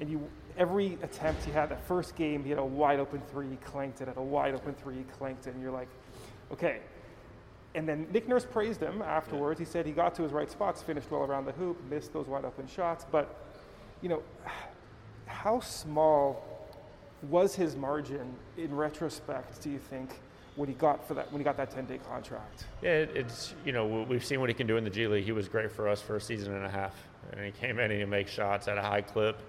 And 0.00 0.10
you, 0.10 0.28
every 0.58 0.98
attempt 1.02 1.44
he 1.44 1.52
had, 1.52 1.68
that 1.68 1.86
first 1.86 2.16
game, 2.16 2.42
he 2.42 2.50
had 2.50 2.58
a 2.58 2.64
wide 2.64 2.98
open 2.98 3.22
three, 3.30 3.48
he 3.48 3.56
clanked 3.56 4.00
it. 4.00 4.08
At 4.08 4.16
a 4.16 4.22
wide 4.22 4.54
open 4.54 4.74
three, 4.74 4.96
he 4.96 5.04
clanked 5.04 5.46
it. 5.46 5.54
And 5.54 5.62
you're 5.62 5.72
like, 5.72 5.88
okay. 6.52 6.80
And 7.74 7.88
then 7.88 8.06
Nick 8.12 8.28
Nurse 8.28 8.44
praised 8.44 8.80
him 8.80 9.02
afterwards. 9.02 9.58
He 9.58 9.64
said 9.66 9.84
he 9.84 9.92
got 9.92 10.14
to 10.16 10.22
his 10.22 10.32
right 10.32 10.50
spots, 10.50 10.80
finished 10.82 11.10
well 11.10 11.22
around 11.22 11.44
the 11.44 11.52
hoop, 11.52 11.82
missed 11.90 12.12
those 12.12 12.26
wide 12.26 12.44
open 12.44 12.68
shots. 12.68 13.04
But, 13.10 13.34
you 14.00 14.08
know, 14.08 14.22
how 15.26 15.58
small 15.60 16.44
was 17.28 17.54
his 17.56 17.74
margin 17.74 18.32
in 18.56 18.74
retrospect? 18.74 19.60
Do 19.62 19.70
you 19.70 19.78
think 19.78 20.10
when 20.56 20.68
he 20.68 20.74
got 20.74 21.06
for 21.08 21.14
that 21.14 21.32
when 21.32 21.40
he 21.40 21.44
got 21.44 21.56
that 21.56 21.70
10 21.70 21.86
day 21.86 21.98
contract? 22.08 22.66
Yeah, 22.80 22.90
it's 22.90 23.54
you 23.64 23.72
know 23.72 23.86
we- 23.86 24.04
we've 24.04 24.24
seen 24.24 24.38
what 24.40 24.48
he 24.50 24.54
can 24.54 24.66
do 24.68 24.76
in 24.76 24.84
the 24.84 24.90
G 24.90 25.08
League. 25.08 25.24
He 25.24 25.32
was 25.32 25.48
great 25.48 25.72
for 25.72 25.88
us 25.88 26.00
for 26.00 26.14
a 26.16 26.20
season 26.20 26.54
and 26.54 26.64
a 26.64 26.68
half, 26.68 26.94
and 27.32 27.44
he 27.44 27.50
came 27.50 27.78
in 27.80 27.90
and 27.90 27.98
he 27.98 28.04
made 28.04 28.28
shots 28.28 28.68
at 28.68 28.78
a 28.78 28.82
high 28.82 29.00
clip, 29.00 29.40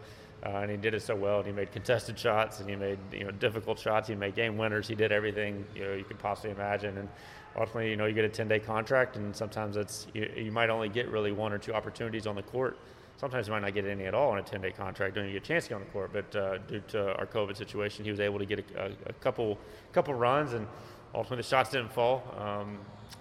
uh, 0.46 0.60
and 0.60 0.70
he 0.70 0.78
did 0.78 0.94
it 0.94 1.02
so 1.02 1.16
well. 1.16 1.40
And 1.40 1.48
he 1.48 1.54
made 1.54 1.72
contested 1.72 2.18
shots, 2.18 2.60
and 2.60 2.70
he 2.70 2.76
made 2.76 3.00
you 3.12 3.24
know 3.24 3.32
difficult 3.32 3.80
shots. 3.80 4.08
He 4.08 4.16
made 4.16 4.36
game 4.36 4.58
winners. 4.58 4.88
He 4.88 4.96
did 4.96 5.12
everything 5.12 5.66
you 5.76 5.84
know 5.84 5.94
you 5.94 6.04
could 6.04 6.20
possibly 6.20 6.52
imagine. 6.52 6.98
And 6.98 7.10
ultimately, 7.58 7.90
you 7.90 7.98
know, 7.98 8.06
you 8.06 8.14
get 8.14 8.26
a 8.26 8.30
10 8.30 8.48
day 8.48 8.60
contract, 8.60 9.16
and 9.16 9.36
sometimes 9.36 9.78
it's 9.78 10.08
you, 10.14 10.32
you 10.36 10.52
might 10.52 10.70
only 10.70 10.90
get 10.90 11.10
really 11.10 11.32
one 11.32 11.52
or 11.52 11.58
two 11.58 11.74
opportunities 11.74 12.28
on 12.28 12.36
the 12.36 12.44
court. 12.44 12.78
Sometimes 13.18 13.48
you 13.48 13.54
might 13.54 13.62
not 13.62 13.74
get 13.74 13.86
any 13.86 14.06
at 14.06 14.14
all 14.14 14.32
on 14.32 14.40
a 14.40 14.44
10 14.44 14.62
day 14.62 14.72
contract. 14.72 15.16
Don't 15.16 15.24
even 15.24 15.34
get 15.34 15.44
a 15.44 15.48
chance 15.48 15.64
to 15.66 15.70
get 15.70 15.76
on 15.76 15.82
the 15.82 15.92
court. 15.92 16.12
But 16.14 16.36
uh, 16.36 16.58
due 16.68 16.82
to 16.90 17.16
our 17.18 17.26
COVID 17.26 17.56
situation, 17.56 18.04
he 18.04 18.12
was 18.12 18.20
able 18.20 18.40
to 18.40 18.46
get 18.46 18.60
a, 18.60 18.86
a, 18.86 18.92
a 19.08 19.14
couple 19.14 19.58
couple 19.94 20.14
runs 20.14 20.54
and 20.54 20.68
ultimately 21.14 21.38
the 21.38 21.48
shots 21.48 21.72
didn't 21.72 21.94
fall. 21.94 22.24
Um, 22.38 22.78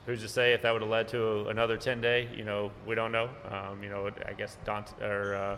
who's 0.07 0.21
to 0.23 0.29
say 0.29 0.53
if 0.53 0.63
that 0.63 0.73
would 0.73 0.83
have 0.83 0.91
led 0.91 1.09
to 1.09 1.49
another 1.49 1.77
10 1.77 2.01
day? 2.01 2.29
You 2.37 2.45
know, 2.45 2.73
we 2.87 2.95
don't 2.95 3.13
know. 3.13 3.31
Um, 3.49 3.83
you 3.83 3.89
know, 3.89 4.11
I 4.27 4.33
guess 4.33 4.59
Donta 4.67 5.01
or 5.01 5.35
uh, 5.37 5.57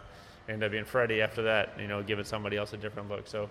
ended 0.49 0.65
up 0.65 0.73
being 0.73 0.85
Freddie 0.85 1.23
after 1.23 1.43
that. 1.43 1.79
You 1.81 1.89
know, 1.89 2.03
giving 2.03 2.25
somebody 2.25 2.57
else 2.57 2.73
a 2.73 2.77
different 2.77 3.09
look. 3.09 3.27
So 3.27 3.49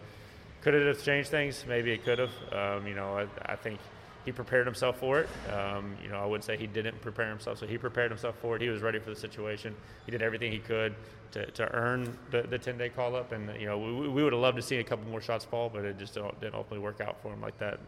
could 0.62 0.74
it 0.74 0.88
have 0.88 1.04
changed 1.04 1.30
things? 1.30 1.64
Maybe 1.68 1.92
it 1.92 2.04
could 2.04 2.20
have. 2.20 2.32
Um, 2.52 2.88
you 2.88 2.96
know, 2.96 3.18
I, 3.18 3.54
I 3.54 3.56
think 3.56 3.80
he 4.26 4.32
prepared 4.32 4.66
himself 4.66 4.98
for 4.98 5.20
it. 5.20 5.30
Um, 5.54 5.96
you 6.02 6.10
know, 6.10 6.18
I 6.18 6.26
wouldn't 6.26 6.44
say 6.44 6.58
he 6.58 6.66
didn't 6.66 7.00
prepare 7.02 7.30
himself, 7.30 7.60
so 7.60 7.68
he 7.68 7.78
prepared 7.78 8.10
himself 8.10 8.36
for 8.42 8.56
it. 8.56 8.62
He 8.62 8.70
was 8.70 8.82
ready 8.82 8.98
for 8.98 9.12
the 9.12 9.16
situation. 9.16 9.76
He 10.06 10.12
did 10.12 10.24
everything 10.24 10.52
he 10.52 10.58
could 10.58 10.96
to, 11.32 11.46
to 11.52 11.72
earn 11.74 12.18
the, 12.32 12.42
the 12.42 12.58
10 12.58 12.78
day 12.78 12.90
call 12.90 13.16
up. 13.16 13.32
And, 13.32 13.50
you 13.60 13.68
know, 13.68 13.78
we, 13.78 14.10
we 14.10 14.24
would 14.24 14.34
have 14.34 14.42
loved 14.42 14.58
to 14.58 14.64
see 14.64 14.78
a 14.78 14.84
couple 14.84 15.08
more 15.10 15.22
shots 15.22 15.46
fall, 15.46 15.70
but 15.70 15.86
it 15.86 16.00
just 16.00 16.16
didn't 16.16 16.40
didn't 16.40 16.56
ultimately 16.56 16.80
work 16.80 17.00
out 17.02 17.22
for 17.22 17.32
him 17.32 17.42
like 17.42 17.58
that. 17.60 17.80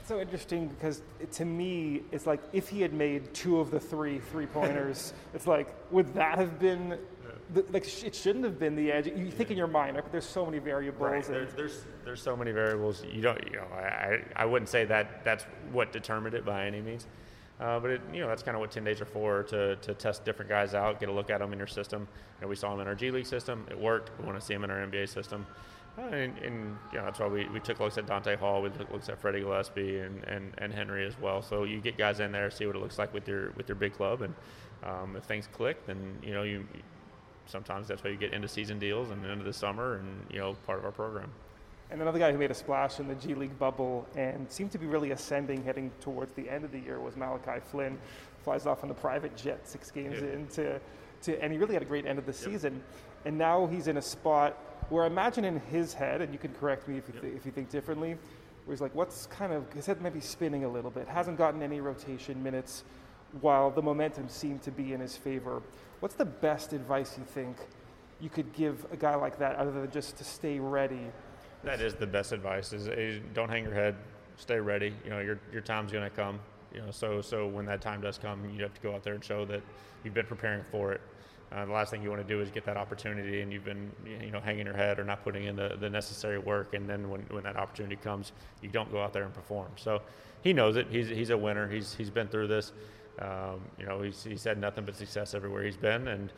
It's 0.00 0.08
so 0.08 0.20
interesting 0.20 0.68
because 0.68 1.02
to 1.32 1.44
me, 1.44 2.02
it's 2.10 2.26
like 2.26 2.40
if 2.52 2.68
he 2.68 2.80
had 2.80 2.92
made 2.92 3.32
two 3.34 3.60
of 3.60 3.70
the 3.70 3.78
three 3.78 4.18
three 4.18 4.46
pointers, 4.46 5.12
it's 5.34 5.46
like, 5.46 5.68
would 5.92 6.12
that 6.14 6.38
have 6.38 6.58
been, 6.58 6.98
the, 7.52 7.64
like, 7.70 7.84
sh- 7.84 8.04
it 8.04 8.14
shouldn't 8.14 8.44
have 8.44 8.58
been 8.58 8.74
the 8.76 8.90
edge. 8.90 9.06
You 9.06 9.30
think 9.30 9.50
in 9.50 9.56
your 9.56 9.66
mind, 9.68 9.94
right? 9.96 10.02
But 10.04 10.12
there's 10.12 10.26
so 10.26 10.44
many 10.44 10.58
variables. 10.58 11.00
and- 11.28 11.36
There's, 11.36 11.54
there's 11.54 11.84
there's 12.04 12.22
so 12.22 12.36
many 12.36 12.50
variables. 12.52 13.04
You 13.12 13.22
don't 13.22 13.42
you 13.50 13.56
know 13.56 13.66
I, 13.74 13.80
I, 13.80 14.22
I 14.36 14.44
wouldn't 14.44 14.68
say 14.68 14.84
that 14.86 15.24
that's 15.24 15.44
what 15.72 15.92
determined 15.92 16.34
it 16.34 16.44
by 16.44 16.66
any 16.66 16.80
means, 16.80 17.06
uh, 17.60 17.78
but 17.80 17.90
it, 17.90 18.00
you 18.12 18.20
know 18.20 18.28
that's 18.28 18.42
kind 18.42 18.56
of 18.56 18.60
what 18.60 18.70
ten 18.70 18.84
days 18.84 19.00
are 19.00 19.04
for 19.06 19.42
to, 19.44 19.76
to 19.76 19.94
test 19.94 20.24
different 20.24 20.48
guys 20.48 20.74
out, 20.74 20.98
get 21.00 21.08
a 21.08 21.12
look 21.12 21.30
at 21.30 21.38
them 21.40 21.52
in 21.52 21.58
your 21.58 21.66
system. 21.66 22.08
You 22.40 22.42
know, 22.42 22.48
we 22.48 22.56
saw 22.56 22.70
them 22.70 22.80
in 22.80 22.86
our 22.88 22.94
G 22.94 23.10
League 23.10 23.26
system, 23.26 23.66
it 23.70 23.78
worked. 23.78 24.10
We 24.18 24.24
want 24.26 24.38
to 24.40 24.44
see 24.44 24.54
them 24.54 24.64
in 24.64 24.70
our 24.70 24.78
NBA 24.86 25.08
system, 25.08 25.46
uh, 25.98 26.02
and, 26.02 26.36
and 26.38 26.76
you 26.92 26.98
know 26.98 27.04
that's 27.04 27.18
why 27.20 27.28
we, 27.28 27.48
we 27.48 27.60
took 27.60 27.78
looks 27.80 27.96
at 27.98 28.06
Donta 28.06 28.36
Hall, 28.36 28.62
we 28.62 28.70
took 28.70 28.90
looks 28.92 29.08
at 29.08 29.20
Freddie 29.20 29.40
Gillespie 29.40 29.98
and, 30.00 30.22
and, 30.24 30.52
and 30.58 30.72
Henry 30.74 31.06
as 31.06 31.18
well. 31.20 31.42
So 31.42 31.62
you 31.64 31.80
get 31.80 31.96
guys 31.96 32.18
in 32.20 32.32
there, 32.32 32.50
see 32.50 32.66
what 32.66 32.76
it 32.76 32.82
looks 32.82 32.98
like 32.98 33.14
with 33.14 33.26
your 33.28 33.52
with 33.56 33.68
your 33.68 33.76
big 33.76 33.94
club, 33.94 34.22
and 34.22 34.34
um, 34.84 35.16
if 35.16 35.24
things 35.24 35.48
click, 35.52 35.86
then 35.86 36.18
you 36.22 36.34
know 36.34 36.42
you 36.42 36.66
sometimes 37.46 37.88
that's 37.88 38.02
why 38.04 38.10
you 38.10 38.16
get 38.16 38.32
into 38.32 38.48
season 38.48 38.78
deals 38.78 39.10
and 39.10 39.24
into 39.24 39.44
the 39.44 39.52
summer 39.52 39.94
and 39.96 40.06
you 40.30 40.38
know 40.38 40.54
part 40.66 40.78
of 40.78 40.84
our 40.84 40.92
program. 40.92 41.30
And 41.90 42.02
another 42.02 42.18
guy 42.18 42.32
who 42.32 42.38
made 42.38 42.50
a 42.50 42.54
splash 42.54 42.98
in 42.98 43.06
the 43.06 43.14
G 43.14 43.34
League 43.34 43.56
bubble 43.58 44.06
and 44.16 44.50
seemed 44.50 44.72
to 44.72 44.78
be 44.78 44.86
really 44.86 45.12
ascending 45.12 45.62
heading 45.62 45.92
towards 46.00 46.32
the 46.32 46.48
end 46.50 46.64
of 46.64 46.72
the 46.72 46.80
year 46.80 46.98
was 46.98 47.16
Malachi 47.16 47.60
Flynn. 47.70 47.96
Flies 48.42 48.66
off 48.66 48.82
on 48.82 48.88
the 48.88 48.94
private 48.94 49.36
jet 49.36 49.68
six 49.68 49.90
games 49.92 50.20
Yeah. 50.20 50.28
into, 50.32 50.80
to, 51.22 51.42
and 51.42 51.52
he 51.52 51.58
really 51.58 51.74
had 51.74 51.82
a 51.82 51.86
great 51.86 52.04
end 52.06 52.18
of 52.18 52.26
the 52.26 52.32
season. 52.32 52.82
And 53.24 53.38
now 53.38 53.66
he's 53.66 53.86
in 53.88 53.96
a 53.98 54.02
spot 54.02 54.52
where 54.88 55.04
I 55.04 55.06
imagine 55.06 55.44
in 55.44 55.58
his 55.60 55.92
head, 55.94 56.20
and 56.22 56.32
you 56.32 56.38
can 56.38 56.52
correct 56.54 56.86
me 56.88 56.96
if 56.98 57.04
you, 57.12 57.20
th- 57.20 57.34
if 57.36 57.46
you 57.46 57.52
think 57.52 57.70
differently, 57.70 58.16
where 58.64 58.74
he's 58.74 58.80
like, 58.80 58.94
what's 58.94 59.26
kind 59.26 59.52
of, 59.52 59.72
his 59.72 59.86
head 59.86 60.00
maybe 60.00 60.20
spinning 60.20 60.64
a 60.64 60.68
little 60.68 60.90
bit, 60.90 61.06
hasn't 61.08 61.38
gotten 61.38 61.62
any 61.62 61.80
rotation 61.80 62.40
minutes 62.42 62.84
while 63.40 63.70
the 63.70 63.82
momentum 63.82 64.28
seemed 64.28 64.62
to 64.62 64.70
be 64.70 64.92
in 64.92 65.00
his 65.00 65.16
favor. 65.16 65.60
What's 66.00 66.14
the 66.14 66.24
best 66.24 66.72
advice 66.72 67.16
you 67.18 67.24
think 67.24 67.56
you 68.20 68.30
could 68.30 68.52
give 68.52 68.86
a 68.92 68.96
guy 68.96 69.14
like 69.14 69.38
that 69.38 69.56
other 69.56 69.72
than 69.72 69.90
just 69.90 70.16
to 70.18 70.24
stay 70.24 70.58
ready 70.58 71.10
That 71.64 71.80
is 71.80 71.94
the 71.94 72.06
best 72.06 72.32
advice: 72.32 72.72
is, 72.72 73.20
don't 73.34 73.48
hang 73.48 73.64
your 73.64 73.74
head, 73.74 73.96
stay 74.36 74.60
ready. 74.60 74.94
You 75.04 75.10
know, 75.10 75.20
your 75.20 75.40
your 75.52 75.62
time's 75.62 75.92
going 75.92 76.04
to 76.08 76.14
come. 76.14 76.38
You 76.72 76.82
know, 76.82 76.90
so 76.90 77.20
so 77.20 77.46
when 77.46 77.66
that 77.66 77.80
time 77.80 78.00
does 78.00 78.18
come, 78.18 78.48
you 78.50 78.62
have 78.62 78.74
to 78.74 78.80
go 78.80 78.94
out 78.94 79.02
there 79.02 79.14
and 79.14 79.24
show 79.24 79.44
that 79.46 79.62
you've 80.04 80.14
been 80.14 80.26
preparing 80.26 80.62
for 80.70 80.92
it. 80.92 81.00
Uh, 81.52 81.64
the 81.64 81.72
last 81.72 81.90
thing 81.90 82.02
you 82.02 82.10
want 82.10 82.20
to 82.20 82.26
do 82.26 82.40
is 82.40 82.50
get 82.50 82.64
that 82.64 82.76
opportunity 82.76 83.40
and 83.40 83.52
you've 83.52 83.64
been 83.64 83.90
you 84.04 84.30
know 84.30 84.40
hanging 84.40 84.66
your 84.66 84.76
head 84.76 84.98
or 84.98 85.04
not 85.04 85.22
putting 85.22 85.44
in 85.44 85.56
the, 85.56 85.76
the 85.80 85.88
necessary 85.88 86.38
work, 86.38 86.74
and 86.74 86.88
then 86.88 87.08
when, 87.08 87.20
when 87.30 87.44
that 87.44 87.56
opportunity 87.56 87.96
comes, 87.96 88.32
you 88.62 88.68
don't 88.68 88.90
go 88.90 89.00
out 89.00 89.12
there 89.12 89.24
and 89.24 89.32
perform. 89.32 89.70
So 89.76 90.02
he 90.42 90.52
knows 90.52 90.76
it. 90.76 90.88
He's 90.90 91.08
he's 91.08 91.30
a 91.30 91.38
winner. 91.38 91.68
He's 91.68 91.94
he's 91.94 92.10
been 92.10 92.28
through 92.28 92.48
this. 92.48 92.72
Um, 93.20 93.60
you 93.78 93.86
know, 93.86 94.02
he's 94.02 94.22
he's 94.24 94.44
had 94.44 94.58
nothing 94.58 94.84
but 94.84 94.96
success 94.96 95.34
everywhere 95.34 95.62
he's 95.64 95.76
been, 95.76 96.08
and 96.08 96.32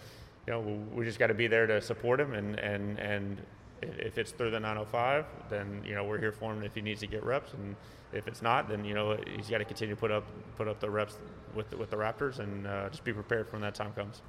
you 0.46 0.52
know 0.52 0.60
we 0.94 1.04
just 1.04 1.18
got 1.18 1.28
to 1.28 1.34
be 1.34 1.46
there 1.46 1.66
to 1.66 1.80
support 1.80 2.20
him 2.20 2.34
and 2.34 2.58
and 2.58 2.98
and 2.98 3.42
if 3.82 4.18
it's 4.18 4.32
through 4.32 4.50
the 4.50 4.60
905, 4.60 5.24
then 5.50 5.82
you 5.84 5.94
know 5.94 6.04
we're 6.04 6.18
here 6.18 6.32
for 6.32 6.52
him 6.52 6.62
if 6.62 6.74
he 6.74 6.80
needs 6.80 7.00
to 7.00 7.06
get 7.06 7.24
reps, 7.24 7.52
and 7.52 7.76
if 8.12 8.26
it's 8.26 8.42
not, 8.42 8.68
then 8.68 8.84
you 8.84 8.94
know 8.94 9.16
he's 9.36 9.48
got 9.48 9.58
to 9.58 9.64
continue 9.64 9.94
to 9.94 10.00
put 10.00 10.10
up 10.10 10.24
put 10.56 10.68
up 10.68 10.80
the 10.80 10.90
reps 10.90 11.16
with 11.54 11.70
the, 11.70 11.76
with 11.76 11.90
the 11.90 11.96
Raptors, 11.96 12.38
and 12.38 12.66
uh, 12.66 12.88
just 12.88 13.04
be 13.04 13.12
prepared 13.12 13.46
for 13.46 13.52
when 13.52 13.62
that 13.62 13.74
time 13.74 13.92
comes. 13.92 14.22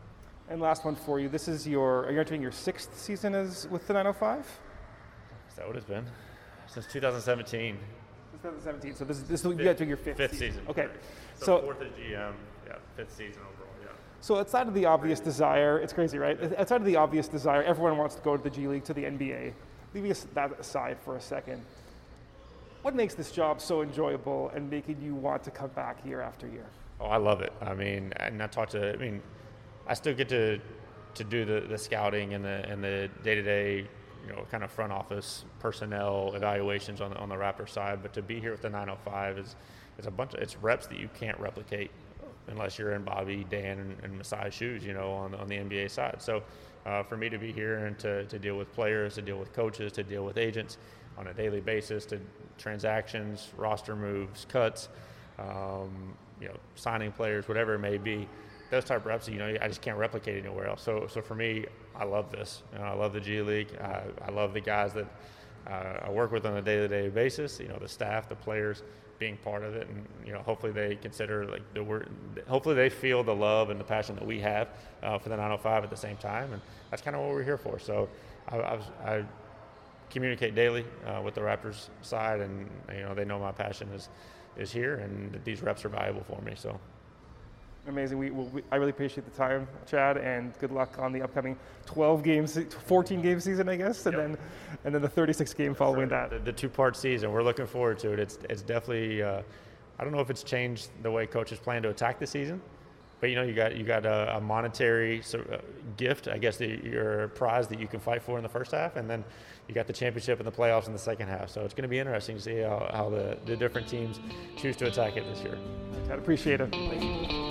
And 0.49 0.59
last 0.59 0.83
one 0.83 0.95
for 0.95 1.19
you. 1.19 1.29
This 1.29 1.47
is 1.47 1.67
your, 1.67 2.05
are 2.05 2.11
you 2.11 2.19
entering 2.19 2.41
your 2.41 2.51
sixth 2.51 2.99
season 2.99 3.35
as 3.35 3.67
with 3.69 3.85
the 3.85 3.93
905? 3.93 4.39
Is 4.39 5.55
that 5.57 5.67
what 5.67 5.75
it's 5.75 5.85
been 5.85 6.05
since 6.65 6.87
2017? 6.87 7.77
2017. 8.31 8.95
So 8.95 9.05
this 9.05 9.17
is, 9.17 9.23
this 9.23 9.45
is 9.45 9.59
you 9.59 9.69
entering 9.69 9.89
your 9.89 9.97
fifth, 9.97 10.17
Fifth 10.17 10.37
season. 10.37 10.61
Okay. 10.69 10.83
correct. 10.83 11.03
So, 11.35 11.45
So, 11.45 11.61
fourth 11.61 11.81
as 11.81 11.87
GM, 11.89 12.33
yeah, 12.67 12.75
fifth 12.95 13.15
season 13.15 13.41
overall, 13.41 13.73
yeah. 13.83 13.89
so 14.21 14.37
outside 14.37 14.67
of 14.67 14.73
the 14.73 14.85
obvious 14.85 15.19
desire, 15.19 15.79
it's 15.79 15.93
crazy, 15.93 16.17
right? 16.17 16.37
Outside 16.57 16.81
of 16.81 16.85
the 16.85 16.95
obvious 16.95 17.27
desire, 17.27 17.63
everyone 17.63 17.97
wants 17.97 18.15
to 18.15 18.21
go 18.21 18.37
to 18.37 18.43
the 18.43 18.49
G 18.49 18.67
League, 18.67 18.83
to 18.85 18.93
the 18.93 19.03
NBA. 19.03 19.53
Leaving 19.93 20.13
that 20.35 20.59
aside 20.59 20.97
for 21.03 21.15
a 21.15 21.21
second, 21.21 21.63
what 22.83 22.95
makes 22.95 23.13
this 23.15 23.31
job 23.31 23.59
so 23.59 23.81
enjoyable 23.81 24.51
and 24.55 24.69
making 24.69 25.01
you 25.01 25.15
want 25.15 25.43
to 25.43 25.51
come 25.51 25.69
back 25.71 25.97
year 26.05 26.21
after 26.21 26.47
year? 26.47 26.65
Oh, 27.01 27.07
I 27.07 27.17
love 27.17 27.41
it. 27.41 27.51
I 27.61 27.73
mean, 27.73 28.13
and 28.17 28.41
I 28.43 28.47
talk 28.47 28.69
to. 28.69 28.93
I 28.93 28.97
mean, 28.97 29.21
I 29.87 29.93
still 29.93 30.13
get 30.13 30.29
to 30.29 30.59
to 31.15 31.23
do 31.23 31.43
the, 31.43 31.61
the 31.61 31.77
scouting 31.77 32.33
and 32.35 32.45
the 32.45 32.69
and 32.69 32.83
the 32.83 33.09
day 33.23 33.35
to 33.35 33.41
day, 33.41 33.87
you 34.29 34.35
know, 34.35 34.45
kind 34.51 34.63
of 34.63 34.71
front 34.71 34.91
office 34.91 35.43
personnel 35.59 36.33
evaluations 36.35 37.01
on 37.01 37.11
the, 37.11 37.17
on 37.17 37.29
the 37.29 37.35
Raptor 37.35 37.67
side. 37.67 38.01
But 38.01 38.13
to 38.13 38.21
be 38.21 38.39
here 38.39 38.51
with 38.51 38.61
the 38.61 38.69
905 38.69 39.39
is 39.39 39.55
is 39.97 40.05
a 40.05 40.11
bunch 40.11 40.33
of 40.33 40.41
it's 40.41 40.55
reps 40.57 40.87
that 40.87 40.99
you 40.99 41.09
can't 41.19 41.39
replicate 41.39 41.91
unless 42.47 42.79
you're 42.79 42.93
in 42.93 43.03
Bobby, 43.03 43.45
Dan, 43.49 43.79
and, 43.79 43.95
and 44.03 44.21
Masai's 44.21 44.53
shoes. 44.53 44.85
You 44.85 44.93
know, 44.93 45.11
on 45.11 45.35
on 45.35 45.47
the 45.47 45.55
NBA 45.55 45.89
side. 45.91 46.21
So. 46.21 46.43
Uh, 46.85 47.03
for 47.03 47.17
me 47.17 47.27
to 47.27 47.37
be 47.37 47.51
here 47.51 47.85
and 47.85 47.99
to, 47.99 48.23
to 48.27 48.39
deal 48.39 48.57
with 48.57 48.73
players, 48.73 49.15
to 49.15 49.21
deal 49.21 49.37
with 49.37 49.51
coaches, 49.51 49.91
to 49.91 50.01
deal 50.01 50.23
with 50.23 50.37
agents 50.37 50.77
on 51.17 51.27
a 51.27 51.33
daily 51.33 51.59
basis, 51.59 52.05
to 52.05 52.17
transactions, 52.57 53.49
roster 53.57 53.97
moves, 53.97 54.45
cuts, 54.45 54.87
um, 55.37 56.15
you 56.39 56.47
know, 56.47 56.55
signing 56.75 57.11
players, 57.11 57.49
whatever 57.49 57.75
it 57.75 57.79
may 57.79 57.97
be. 57.97 58.29
Those 58.69 58.85
type 58.85 59.05
reps, 59.05 59.27
you 59.27 59.39
know, 59.39 59.55
I 59.61 59.67
just 59.67 59.81
can't 59.81 59.97
replicate 59.97 60.43
anywhere 60.43 60.67
else. 60.67 60.83
So, 60.83 61.07
so 61.07 61.21
for 61.21 61.35
me, 61.35 61.65
I 61.95 62.03
love 62.03 62.31
this. 62.31 62.63
You 62.73 62.79
know, 62.79 62.85
I 62.85 62.93
love 62.93 63.13
the 63.13 63.19
G 63.19 63.41
League. 63.41 63.75
I, 63.81 64.03
I 64.27 64.31
love 64.31 64.53
the 64.53 64.61
guys 64.61 64.93
that 64.93 65.07
uh, 65.67 66.05
I 66.05 66.09
work 66.11 66.31
with 66.31 66.45
on 66.45 66.57
a 66.57 66.61
day-to-day 66.61 67.09
basis. 67.09 67.59
You 67.59 67.67
know, 67.67 67.77
the 67.79 67.87
staff, 67.87 68.29
the 68.29 68.35
players, 68.35 68.83
being 69.19 69.37
part 69.37 69.63
of 69.63 69.75
it, 69.75 69.87
and 69.87 70.05
you 70.25 70.31
know, 70.31 70.39
hopefully 70.39 70.71
they 70.71 70.95
consider 70.95 71.45
like 71.45 71.61
the 71.73 71.83
word. 71.83 72.09
Hopefully 72.47 72.75
they 72.75 72.89
feel 72.89 73.23
the 73.23 73.35
love 73.35 73.69
and 73.69 73.79
the 73.79 73.83
passion 73.83 74.15
that 74.15 74.25
we 74.25 74.39
have 74.39 74.69
uh, 75.03 75.17
for 75.19 75.29
the 75.29 75.35
905 75.35 75.83
at 75.83 75.89
the 75.89 75.97
same 75.97 76.15
time, 76.17 76.53
and 76.53 76.61
that's 76.89 77.01
kind 77.01 77.15
of 77.15 77.21
what 77.21 77.31
we're 77.31 77.43
here 77.43 77.57
for. 77.57 77.77
So, 77.79 78.07
I, 78.47 78.57
I, 78.57 78.79
I 79.03 79.25
communicate 80.09 80.55
daily 80.55 80.85
uh, 81.05 81.21
with 81.21 81.35
the 81.35 81.41
Raptors 81.41 81.89
side, 82.01 82.39
and 82.39 82.69
you 82.93 83.01
know, 83.01 83.13
they 83.13 83.25
know 83.25 83.39
my 83.39 83.51
passion 83.51 83.89
is 83.89 84.09
is 84.57 84.71
here, 84.71 84.95
and 84.95 85.39
these 85.43 85.61
reps 85.61 85.83
are 85.85 85.89
valuable 85.89 86.23
for 86.23 86.41
me. 86.41 86.53
So. 86.55 86.79
Amazing. 87.89 88.19
We, 88.19 88.29
we, 88.29 88.61
I 88.71 88.75
really 88.75 88.91
appreciate 88.91 89.25
the 89.25 89.35
time, 89.35 89.67
Chad, 89.89 90.17
and 90.17 90.53
good 90.59 90.71
luck 90.71 90.99
on 90.99 91.11
the 91.11 91.23
upcoming 91.23 91.57
12 91.87 92.21
games, 92.23 92.57
14 92.85 93.21
game 93.21 93.39
season, 93.39 93.67
I 93.67 93.75
guess, 93.77 94.05
and 94.05 94.15
Yep. 94.15 94.27
then 94.27 94.37
and 94.85 94.95
then 94.95 95.01
the 95.01 95.09
36 95.09 95.53
game 95.55 95.73
following 95.73 96.07
that. 96.09 96.29
The, 96.29 96.39
the 96.39 96.53
two-part 96.53 96.95
season, 96.95 97.31
we're 97.31 97.43
looking 97.43 97.65
forward 97.65 97.97
to 97.99 98.13
it. 98.13 98.19
It's 98.19 98.37
it's 98.49 98.61
definitely 98.61 99.23
uh, 99.23 99.41
I 99.97 100.03
don't 100.03 100.13
know 100.13 100.19
if 100.21 100.29
it's 100.29 100.43
changed 100.43 100.89
the 101.01 101.09
way 101.11 101.25
coaches 101.25 101.59
plan 101.59 101.81
to 101.81 101.89
attack 101.89 102.19
the 102.19 102.27
season, 102.27 102.61
but 103.19 103.31
you 103.31 103.35
know, 103.35 103.41
you 103.43 103.53
got 103.53 103.75
you 103.75 103.83
got 103.83 104.05
a, 104.05 104.37
a 104.37 104.39
monetary 104.39 105.21
so, 105.23 105.39
uh, 105.51 105.57
gift, 105.97 106.27
I 106.27 106.37
guess, 106.37 106.57
the, 106.57 106.79
your 106.83 107.29
prize 107.29 107.67
that 107.69 107.79
you 107.79 107.87
can 107.87 107.99
fight 107.99 108.21
for 108.21 108.37
in 108.37 108.43
the 108.43 108.49
first 108.49 108.71
half, 108.71 108.97
and 108.97 109.09
then 109.09 109.23
you 109.67 109.73
got 109.73 109.87
the 109.87 109.93
championship 109.93 110.39
and 110.39 110.47
the 110.47 110.51
playoffs 110.51 110.85
in 110.85 110.93
the 110.93 110.99
second 110.99 111.27
half. 111.27 111.49
So 111.49 111.61
it's 111.61 111.73
going 111.73 111.83
to 111.83 111.89
be 111.89 111.97
interesting 111.99 112.35
to 112.37 112.41
see 112.41 112.57
how, 112.59 112.89
how 112.93 113.09
the, 113.09 113.37
the 113.45 113.55
different 113.55 113.87
teams 113.87 114.19
choose 114.57 114.75
to 114.77 114.87
attack 114.87 115.17
it 115.17 115.25
this 115.25 115.41
year. 115.41 115.57
I 116.09 116.13
appreciate 116.13 116.61
it. 116.61 116.71
Thank 116.71 117.31
you. 117.31 117.48